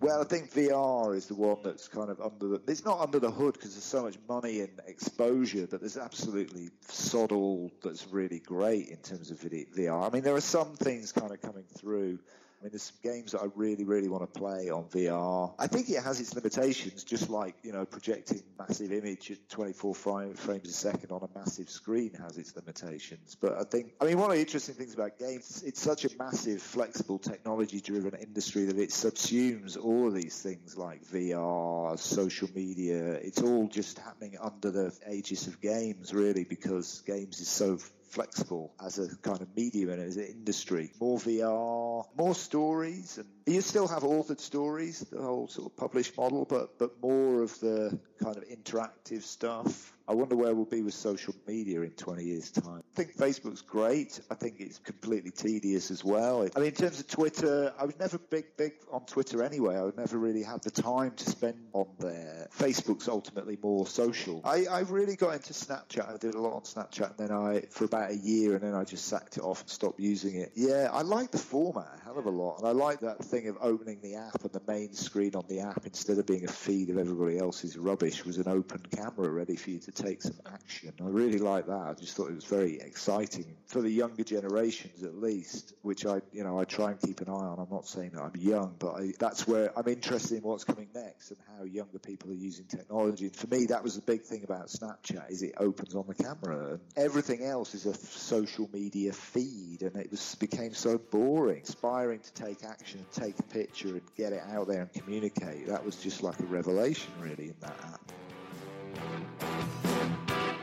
Well, 0.05 0.21
I 0.21 0.25
think 0.25 0.53
VR 0.53 1.17
is 1.17 1.29
the 1.29 1.35
one 1.35 1.57
that's 1.65 1.89
kind 1.89 2.11
of 2.11 2.21
under 2.21 2.59
the. 2.59 2.61
It's 2.71 2.85
not 2.85 3.01
under 3.01 3.19
the 3.19 3.31
hood 3.31 3.55
because 3.55 3.73
there's 3.73 3.85
so 3.85 4.03
much 4.03 4.19
money 4.29 4.61
and 4.61 4.79
exposure, 4.87 5.67
but 5.67 5.81
there's 5.81 5.97
absolutely 5.97 6.69
sod 6.89 7.33
all 7.33 7.71
that's 7.83 8.07
really 8.09 8.41
great 8.41 8.89
in 8.89 8.99
terms 8.99 9.31
of 9.31 9.39
VR. 9.39 10.07
I 10.07 10.13
mean, 10.13 10.23
there 10.23 10.35
are 10.35 10.43
some 10.43 10.77
things 10.77 11.11
kind 11.11 11.33
of 11.33 11.41
coming 11.41 11.65
through. 11.79 12.19
Mean, 12.65 12.71
there's 12.73 12.83
some 12.83 12.97
games 13.03 13.33
that 13.33 13.43
I 13.43 13.47
really, 13.55 13.85
really 13.85 14.09
want 14.09 14.23
to 14.23 14.41
play 14.41 14.71
on 14.71 14.85
VR. 14.85 15.53
I 15.59 15.67
think 15.67 15.91
it 15.91 16.03
has 16.03 16.19
its 16.21 16.35
limitations, 16.35 17.05
just 17.05 17.29
like 17.29 17.55
you 17.63 17.73
know, 17.73 17.85
projecting 17.85 18.43
massive 18.59 18.91
image 18.91 19.31
at 19.31 19.49
24 19.51 19.95
frames 19.95 20.69
a 20.69 20.73
second 20.73 21.13
on 21.13 21.23
a 21.23 21.39
massive 21.39 21.69
screen 21.69 22.13
has 22.15 22.39
its 22.39 22.57
limitations. 22.57 23.37
But 23.39 23.59
I 23.59 23.65
think, 23.65 23.93
I 24.01 24.07
mean, 24.07 24.19
one 24.19 24.31
of 24.31 24.37
the 24.37 24.41
interesting 24.41 24.75
things 24.75 24.95
about 24.95 25.19
games, 25.19 25.63
it's 25.67 25.81
such 25.81 26.07
a 26.07 26.09
massive, 26.19 26.63
flexible, 26.63 27.19
technology-driven 27.19 28.15
industry 28.15 28.65
that 28.65 28.79
it 28.79 28.91
subsumes 28.91 29.77
all 29.77 30.09
of 30.09 30.15
these 30.15 30.41
things 30.41 30.77
like 30.77 31.05
VR, 31.05 31.99
social 31.99 32.49
media. 32.55 33.13
It's 33.15 33.43
all 33.43 33.69
just 33.69 33.99
happening 33.99 34.37
under 34.41 34.71
the 34.71 34.93
aegis 35.11 35.47
of 35.47 35.61
games, 35.61 36.15
really, 36.15 36.45
because 36.45 37.03
games 37.07 37.41
is 37.41 37.49
so 37.49 37.79
flexible 38.15 38.73
as 38.85 39.01
a 39.01 39.09
kind 39.17 39.43
of 39.43 39.49
medium 39.57 39.91
and 39.91 40.01
as 40.01 40.17
an 40.17 40.27
industry. 40.27 40.93
More 41.01 41.19
VR, 41.19 42.05
more 42.17 42.35
stories, 42.35 43.19
and 43.19 43.27
you 43.47 43.61
still 43.61 43.89
have 43.89 44.03
authored 44.03 44.41
stories, 44.41 45.01
the 45.01 45.21
whole 45.21 45.49
sort 45.49 45.71
of 45.71 45.77
published 45.77 46.17
model, 46.17 46.47
but 46.49 46.79
but 46.79 47.01
more 47.03 47.43
of 47.43 47.59
the 47.61 47.99
kind 48.23 48.37
of 48.37 48.45
interactive 48.49 49.23
stuff. 49.23 49.93
I 50.07 50.13
wonder 50.13 50.37
where 50.37 50.55
we'll 50.55 50.67
be 50.67 50.83
with 50.83 50.93
social 50.93 51.35
media 51.47 51.81
in 51.81 51.91
20 51.93 52.25
years' 52.25 52.51
time. 52.51 52.83
I 52.93 52.95
think 52.95 53.17
Facebook's 53.17 53.63
great. 53.63 54.21
I 54.31 54.35
think 54.35 54.57
it's 54.59 54.79
completely 54.79 55.31
tedious 55.31 55.91
as 55.91 56.05
well. 56.05 56.47
I 56.55 56.59
mean, 56.59 56.69
in 56.69 56.75
terms 56.75 57.01
of 57.01 57.09
Twitter, 57.09 57.73
I 57.79 57.87
was 57.87 57.99
never 57.99 58.19
big, 58.19 58.55
big 58.59 58.75
on 58.93 59.07
Twitter 59.07 59.43
anyway. 59.43 59.79
I 59.79 59.89
never 59.97 60.19
really 60.19 60.43
have 60.43 60.61
the 60.61 60.71
time 60.71 61.13
to 61.13 61.25
spend 61.25 61.57
on 61.73 61.87
there. 62.01 62.49
Facebook's 62.55 63.09
ultimately 63.09 63.59
more 63.63 63.87
social. 63.87 64.43
I, 64.45 64.67
I 64.67 64.81
really 64.81 65.17
got 65.17 65.37
into 65.37 65.55
Snapchat. 65.55 66.07
I 66.07 66.19
did 66.19 66.35
a 66.35 66.41
lot 66.41 66.53
on 66.53 66.63
Snapchat, 66.63 67.19
and 67.19 67.29
then 67.31 67.35
I, 67.35 67.63
for 67.71 67.87
about 67.87 68.11
a 68.11 68.17
year, 68.17 68.53
and 68.53 68.61
then 68.61 68.75
I 68.75 68.85
just 68.85 69.07
sacked 69.07 69.39
it 69.39 69.43
off 69.43 69.63
and 69.63 69.71
stopped 69.71 70.01
using 70.01 70.35
it. 70.35 70.53
Yeah, 70.55 70.91
I 70.93 71.01
like 71.01 71.31
the 71.31 71.39
format 71.39 72.01
hell 72.15 72.21
of 72.21 72.27
a 72.27 72.31
lot, 72.31 72.59
and 72.59 72.69
I 72.69 72.73
like 72.73 73.01
that 73.01 73.19
thing 73.25 73.49
of 73.49 73.57
opening 73.61 73.99
the 74.01 74.15
app 74.15 74.43
and 74.43 74.53
the 74.53 74.63
main 74.69 74.93
screen 74.93 75.35
on 75.35 75.45
the 75.49 75.61
app 75.61 75.85
instead 75.85 76.19
of 76.19 76.27
being 76.27 76.45
a 76.45 76.53
feed 76.53 76.91
of 76.91 76.99
everybody 76.99 77.39
else's 77.39 77.77
rubbish 77.77 78.25
was 78.25 78.39
an 78.39 78.49
open 78.49 78.81
camera 78.95 79.29
ready 79.29 79.57
for 79.57 79.71
you 79.71 79.79
to 79.81 79.91
take 79.91 80.23
some 80.23 80.39
action. 80.53 80.93
I 81.01 81.09
really 81.09 81.39
like 81.39 81.67
that. 81.67 81.73
I 81.73 81.95
just 81.95 82.17
thought 82.17 82.31
it 82.31 82.35
was 82.35 82.45
very 82.45 82.81
exciting 82.81 83.57
for 83.67 83.81
the 83.81 83.91
younger 83.91 84.25
generations, 84.25 85.03
at 85.03 85.17
least, 85.17 85.75
which 85.83 86.07
I, 86.07 86.21
you 86.33 86.45
know, 86.45 86.59
I 86.59 86.65
try 86.65 86.91
and 86.91 87.01
keep 87.01 87.21
an 87.21 87.29
eye 87.29 87.33
on. 87.33 87.59
I'm 87.59 87.71
not 87.71 87.87
saying 87.87 88.13
that 88.15 88.23
I'm 88.23 88.37
young, 88.37 88.77
but 88.79 88.95
I, 88.95 89.13
that's 89.19 89.47
where 89.47 89.77
I'm 89.77 89.89
interested 89.89 90.39
in 90.39 90.45
what's 90.45 90.65
coming 90.65 90.89
next 90.95 91.31
and 91.31 91.39
how 91.59 91.65
younger 91.65 91.99
people 91.99 92.31
are 92.31 92.35
using 92.35 92.67
technology. 92.67 93.27
And 93.27 93.37
for 93.37 93.49
me, 93.49 93.67
that 93.67 93.83
was 93.83 93.97
the 93.97 94.03
big 94.03 94.23
thing 94.23 94.45
about 94.45 94.69
Snapchat 94.69 95.31
is 95.31 95.43
it 95.43 95.55
opens 95.59 95.95
on 95.95 96.05
the 96.07 96.15
camera, 96.15 96.73
and 96.73 96.81
everything 96.97 97.43
else 97.43 97.75
is 97.75 97.87
a 97.87 97.95
social 97.95 98.69
media 98.73 99.13
feed, 99.13 99.83
and 99.83 99.97
it 99.97 100.11
was 100.11 100.35
became 100.37 100.75
so 100.75 100.99
boring. 100.99 101.65
Inspiring 102.05 102.21
to 102.21 102.35
take 102.35 102.65
action 102.69 102.99
and 102.99 103.11
take 103.13 103.39
a 103.39 103.43
picture 103.45 103.89
and 103.89 104.03
get 104.15 104.35
it 104.35 104.43
out 104.53 104.69
there 104.69 104.83
and 104.83 104.93
communicate. 104.93 105.67
That 105.67 105.83
was 105.83 105.97
just 105.97 106.23
like 106.23 106.39
a 106.39 106.43
revelation, 106.43 107.11
really, 107.19 107.45
in 107.45 107.55
that 107.61 107.77
app. 107.83 108.13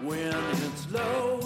When 0.04 0.36
it's 0.36 0.92
low, 0.92 1.40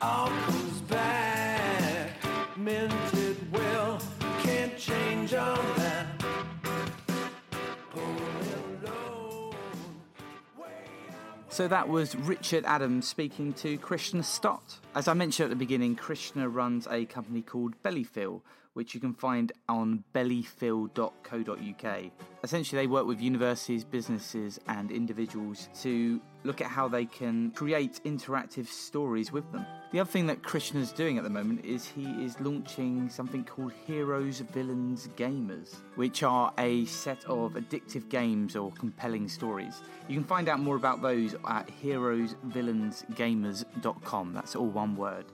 all 0.00 0.28
comes 0.28 0.80
back. 0.82 2.12
Minted 2.56 3.50
well, 3.50 4.00
can't 4.44 4.78
change 4.78 5.34
all 5.34 5.56
that. 5.76 6.06
So 11.48 11.66
that 11.66 11.88
was 11.88 12.14
Richard 12.14 12.64
Adams 12.64 13.08
speaking 13.08 13.52
to 13.54 13.76
Krishna 13.78 14.22
Stott. 14.22 14.78
As 15.00 15.08
I 15.08 15.14
mentioned 15.14 15.44
at 15.44 15.48
the 15.48 15.56
beginning, 15.56 15.96
Krishna 15.96 16.46
runs 16.46 16.86
a 16.90 17.06
company 17.06 17.40
called 17.40 17.72
Bellyfeel, 17.82 18.42
which 18.74 18.92
you 18.92 19.00
can 19.00 19.14
find 19.14 19.50
on 19.66 20.04
bellyfeel.co.uk. 20.14 22.10
Essentially, 22.44 22.82
they 22.82 22.86
work 22.86 23.06
with 23.06 23.18
universities, 23.18 23.82
businesses, 23.82 24.60
and 24.68 24.90
individuals 24.90 25.70
to 25.80 26.20
look 26.44 26.60
at 26.60 26.66
how 26.66 26.86
they 26.88 27.06
can 27.06 27.50
create 27.52 28.02
interactive 28.04 28.66
stories 28.66 29.32
with 29.32 29.50
them. 29.52 29.64
The 29.92 30.00
other 30.00 30.10
thing 30.10 30.26
that 30.28 30.42
Krishna's 30.42 30.92
doing 30.92 31.18
at 31.18 31.24
the 31.24 31.30
moment 31.30 31.64
is 31.64 31.84
he 31.86 32.06
is 32.24 32.40
launching 32.40 33.10
something 33.10 33.44
called 33.44 33.72
Heroes, 33.86 34.38
Villains, 34.38 35.08
Gamers, 35.16 35.80
which 35.96 36.22
are 36.22 36.52
a 36.58 36.84
set 36.84 37.24
of 37.24 37.54
addictive 37.54 38.08
games 38.08 38.54
or 38.54 38.70
compelling 38.72 39.28
stories. 39.28 39.82
You 40.08 40.14
can 40.14 40.22
find 40.24 40.48
out 40.48 40.60
more 40.60 40.76
about 40.76 41.02
those 41.02 41.34
at 41.46 41.68
heroesvillainsgamers.com. 41.82 44.32
That's 44.32 44.54
all 44.54 44.68
one 44.68 44.89
word. 44.96 45.26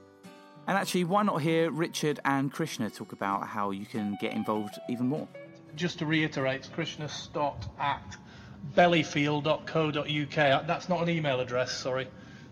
And 0.67 0.77
actually, 0.77 1.05
why 1.05 1.23
not 1.23 1.41
hear 1.41 1.71
Richard 1.71 2.19
and 2.25 2.51
Krishna 2.51 2.89
talk 2.89 3.13
about 3.13 3.47
how 3.47 3.71
you 3.71 3.85
can 3.85 4.17
get 4.19 4.33
involved 4.33 4.77
even 4.89 5.07
more? 5.07 5.27
Just 5.75 5.99
to 5.99 6.05
reiterate, 6.05 6.69
Krishna 6.73 7.07
Stott 7.07 7.69
at 7.79 8.17
bellyfeel.co.uk. 8.75 10.37
Uh, 10.37 10.61
that's 10.63 10.89
not 10.89 11.01
an 11.01 11.09
email 11.09 11.39
address, 11.39 11.71
sorry. 11.71 12.07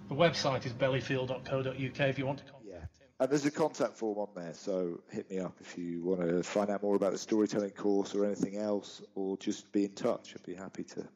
The 0.08 0.16
website 0.16 0.66
is 0.66 0.72
bellyfeel.co.uk 0.72 2.00
if 2.00 2.18
you 2.18 2.26
want 2.26 2.40
to 2.40 2.44
contact 2.46 2.56
yeah. 2.68 2.86
And 3.20 3.30
there's 3.30 3.46
a 3.46 3.52
contact 3.52 3.98
form 3.98 4.18
on 4.20 4.30
there, 4.36 4.54
so 4.54 5.02
hit 5.10 5.30
me 5.30 5.40
up 5.40 5.56
if 5.60 5.78
you 5.78 6.04
want 6.04 6.22
to 6.22 6.44
find 6.44 6.70
out 6.70 6.84
more 6.84 6.96
about 6.96 7.12
the 7.12 7.18
storytelling 7.18 7.72
course 7.72 8.14
or 8.14 8.26
anything 8.26 8.58
else, 8.58 9.02
or 9.16 9.38
just 9.38 9.72
be 9.72 9.86
in 9.86 9.94
touch. 9.94 10.34
I'd 10.36 10.44
be 10.44 10.56
happy 10.56 10.84
to 10.84 11.08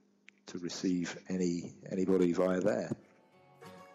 to 0.47 0.57
receive 0.57 1.15
any 1.29 1.75
anybody 1.91 2.31
via 2.33 2.59
there. 2.59 2.91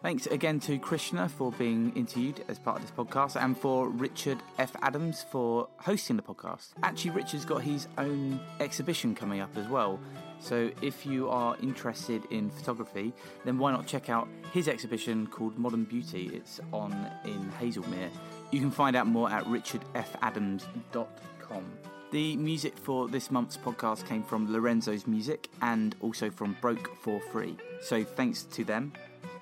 Thanks 0.05 0.27
again 0.27 0.61
to 0.61 0.79
Krishna 0.79 1.29
for 1.31 1.51
being 1.53 1.91
interviewed 1.97 2.45
as 2.49 2.59
part 2.59 2.77
of 2.77 2.83
this 2.83 2.91
podcast 2.91 3.43
and 3.43 3.57
for 3.57 3.89
Richard 3.89 4.37
F. 4.59 4.77
Adams 4.83 5.25
for 5.31 5.67
hosting 5.79 6.17
the 6.17 6.23
podcast. 6.23 6.75
Actually, 6.83 7.13
Richard's 7.13 7.47
got 7.47 7.63
his 7.63 7.89
own 7.97 8.39
exhibition 8.61 9.15
coming 9.15 9.41
up 9.41 9.57
as 9.57 9.67
well. 9.67 9.99
So 10.41 10.71
if 10.83 11.07
you 11.07 11.31
are 11.31 11.57
interested 11.63 12.27
in 12.31 12.51
photography, 12.51 13.15
then 13.47 13.57
why 13.57 13.73
not 13.73 13.87
check 13.87 14.11
out 14.11 14.29
his 14.53 14.69
exhibition 14.69 15.27
called 15.27 15.59
Modern 15.59 15.85
Beauty? 15.85 16.31
It's 16.35 16.61
on 16.71 16.93
in 17.25 17.51
Haslemere. 17.59 18.11
You 18.51 18.61
can 18.61 18.71
find 18.71 18.97
out 18.97 19.07
more 19.07 19.31
at 19.31 19.45
richardfadams.com. 19.45 21.65
The 22.11 22.37
music 22.37 22.77
for 22.77 23.09
this 23.09 23.31
month's 23.31 23.57
podcast 23.57 24.07
came 24.07 24.23
from 24.23 24.53
Lorenzo's 24.53 25.07
Music 25.07 25.49
and 25.63 25.97
also 26.03 26.29
from 26.29 26.59
Broke 26.61 26.95
for 26.99 27.23
Free. 27.33 27.57
So 27.81 28.05
thanks 28.05 28.43
to 28.43 28.65
them. 28.65 28.93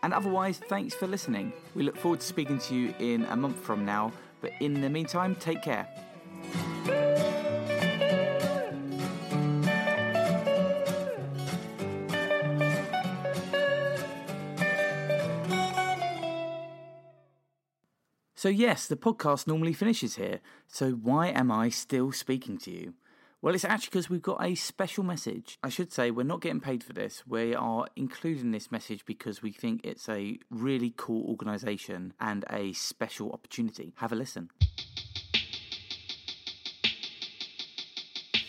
And 0.03 0.13
otherwise, 0.13 0.59
thanks 0.59 0.95
for 0.95 1.07
listening. 1.07 1.53
We 1.75 1.83
look 1.83 1.97
forward 1.97 2.21
to 2.21 2.27
speaking 2.27 2.59
to 2.59 2.75
you 2.75 2.95
in 2.99 3.25
a 3.27 3.37
month 3.37 3.59
from 3.59 3.85
now, 3.85 4.13
but 4.41 4.53
in 4.61 4.81
the 4.81 4.91
meantime, 4.91 5.35
take 5.37 5.63
care. 5.63 5.89
So, 18.43 18.49
yes, 18.49 18.89
the 18.89 18.97
podcast 18.97 19.47
normally 19.47 19.73
finishes 19.73 20.17
here. 20.17 20.41
So, 20.67 20.91
why 20.91 21.29
am 21.29 21.53
I 21.53 21.69
still 21.69 22.11
speaking 22.11 22.59
to 22.59 22.73
you? 22.73 22.95
Well, 23.43 23.57
it's 23.57 23.65
actually 23.65 23.91
because 23.91 24.09
we've 24.09 24.23
got 24.23 24.41
a 24.41 24.55
special 24.55 25.03
message. 25.03 25.59
I 25.65 25.69
should 25.69 25.93
say 25.93 26.13
we're 26.13 26.23
not 26.23 26.41
getting 26.41 26.61
paid 26.61 26.85
for 26.85 26.93
this. 26.93 27.25
We 27.27 27.57
are 27.57 27.89
including 27.97 28.53
this 28.53 28.71
message 28.71 29.05
because 29.05 29.43
we 29.43 29.51
think 29.51 29.81
it's 29.83 30.09
a 30.09 30.39
really 30.49 30.95
cool 30.97 31.29
organisation 31.29 32.15
and 32.21 32.45
a 32.49 32.73
special 32.73 33.33
opportunity. 33.33 33.95
Have 33.97 34.13
a 34.13 34.15
listen. 34.15 34.49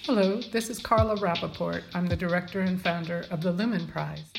Hello, 0.04 0.42
this 0.52 0.70
is 0.70 0.78
Carla 0.78 1.16
Rapoport. 1.16 1.86
I'm 1.96 2.06
the 2.06 2.16
director 2.16 2.60
and 2.60 2.80
founder 2.80 3.26
of 3.32 3.42
the 3.42 3.52
Lumen 3.52 3.88
Prize. 3.88 4.32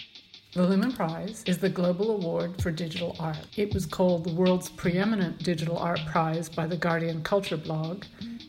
The 0.54 0.62
Lumen 0.62 0.92
Prize 0.92 1.42
is 1.46 1.58
the 1.58 1.68
global 1.68 2.12
award 2.12 2.62
for 2.62 2.70
digital 2.70 3.16
art. 3.18 3.44
It 3.56 3.74
was 3.74 3.86
called 3.86 4.22
the 4.22 4.34
world's 4.34 4.68
preeminent 4.68 5.42
digital 5.42 5.76
art 5.76 5.98
prize 6.06 6.48
by 6.48 6.68
the 6.68 6.76
Guardian 6.76 7.24
Culture 7.24 7.56
blog 7.56 8.04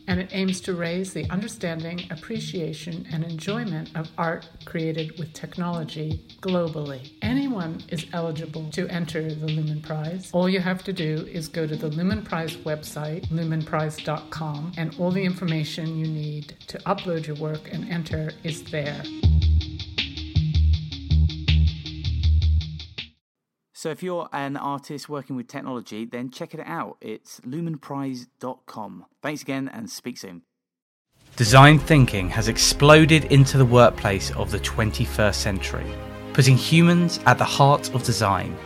and 0.06 0.20
it 0.20 0.28
aims 0.30 0.60
to 0.60 0.74
raise 0.74 1.12
the 1.12 1.28
understanding, 1.30 2.06
appreciation, 2.10 3.08
and 3.10 3.24
enjoyment 3.24 3.90
of 3.96 4.08
art 4.16 4.48
created 4.64 5.18
with 5.18 5.32
technology 5.32 6.24
globally. 6.40 7.10
Anyone 7.22 7.82
is 7.88 8.06
eligible 8.12 8.70
to 8.70 8.86
enter 8.86 9.34
the 9.34 9.46
Lumen 9.46 9.82
Prize. 9.82 10.30
All 10.32 10.48
you 10.48 10.60
have 10.60 10.84
to 10.84 10.92
do 10.92 11.28
is 11.32 11.48
go 11.48 11.66
to 11.66 11.74
the 11.74 11.88
Lumen 11.88 12.22
Prize 12.22 12.56
website, 12.58 13.26
lumenprize.com, 13.30 14.72
and 14.76 14.94
all 15.00 15.10
the 15.10 15.24
information 15.24 15.98
you 15.98 16.06
need 16.06 16.54
to 16.68 16.78
upload 16.86 17.26
your 17.26 17.36
work 17.36 17.68
and 17.72 17.90
enter 17.90 18.30
is 18.44 18.62
there. 18.62 19.02
So 23.76 23.90
if 23.90 24.02
you're 24.02 24.26
an 24.32 24.56
artist 24.56 25.06
working 25.10 25.36
with 25.36 25.48
technology, 25.48 26.06
then 26.06 26.30
check 26.30 26.54
it 26.54 26.60
out. 26.64 26.96
It's 27.02 27.40
lumenprize.com. 27.40 29.04
Thanks 29.20 29.42
again 29.42 29.68
and 29.68 29.90
speak 29.90 30.16
soon. 30.16 30.44
Design 31.36 31.78
thinking 31.78 32.30
has 32.30 32.48
exploded 32.48 33.26
into 33.26 33.58
the 33.58 33.66
workplace 33.66 34.30
of 34.30 34.50
the 34.50 34.58
21st 34.60 35.34
century, 35.34 35.84
putting 36.32 36.56
humans 36.56 37.20
at 37.26 37.36
the 37.36 37.44
heart 37.44 37.94
of 37.94 38.02
design. 38.02 38.56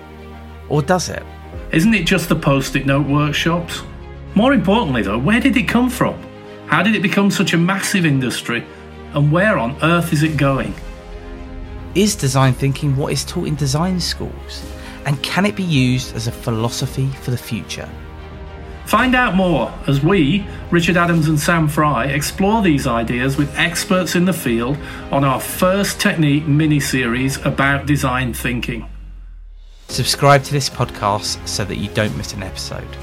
Or 0.69 0.81
does 0.81 1.09
it? 1.09 1.25
Isn't 1.73 1.95
it 1.95 2.07
just 2.07 2.29
the 2.29 2.37
post 2.37 2.77
it 2.77 2.87
note 2.87 3.09
workshops? 3.09 3.83
More 4.37 4.53
importantly, 4.53 5.03
though, 5.03 5.19
where 5.19 5.41
did 5.41 5.57
it 5.57 5.67
come 5.67 5.91
from? 5.91 6.23
How 6.67 6.85
did 6.85 6.95
it 6.95 7.03
become 7.03 7.33
such 7.33 7.53
a 7.53 7.59
massive 7.59 8.07
industry? 8.07 8.65
And 9.15 9.33
where 9.33 9.59
on 9.59 9.77
earth 9.83 10.13
is 10.13 10.23
it 10.23 10.37
going? 10.37 10.73
Is 11.97 12.15
design 12.15 12.53
thinking 12.53 12.95
what 12.95 13.13
is 13.13 13.25
taught 13.25 13.49
in 13.49 13.57
design 13.57 13.99
schools? 13.99 14.70
And 15.07 15.23
can 15.23 15.47
it 15.47 15.57
be 15.57 15.63
used 15.63 16.15
as 16.15 16.27
a 16.27 16.33
philosophy 16.33 17.09
for 17.23 17.31
the 17.31 17.39
future? 17.39 17.89
Find 18.87 19.15
out 19.15 19.37
more 19.37 19.73
as 19.87 20.03
we, 20.03 20.45
Richard 20.71 20.97
Adams 20.97 21.29
and 21.29 21.39
Sam 21.39 21.69
Fry, 21.69 22.07
explore 22.07 22.61
these 22.61 22.89
ideas 22.89 23.37
with 23.37 23.57
experts 23.57 24.17
in 24.17 24.25
the 24.25 24.33
field 24.33 24.77
on 25.13 25.23
our 25.23 25.41
first 25.41 26.01
Technique 26.01 26.47
mini 26.47 26.81
series 26.81 27.37
about 27.47 27.87
design 27.87 28.35
thinking. 28.35 28.89
Subscribe 29.89 30.43
to 30.45 30.53
this 30.53 30.69
podcast 30.69 31.47
so 31.47 31.65
that 31.65 31.77
you 31.77 31.89
don't 31.91 32.17
miss 32.17 32.33
an 32.33 32.43
episode. 32.43 32.97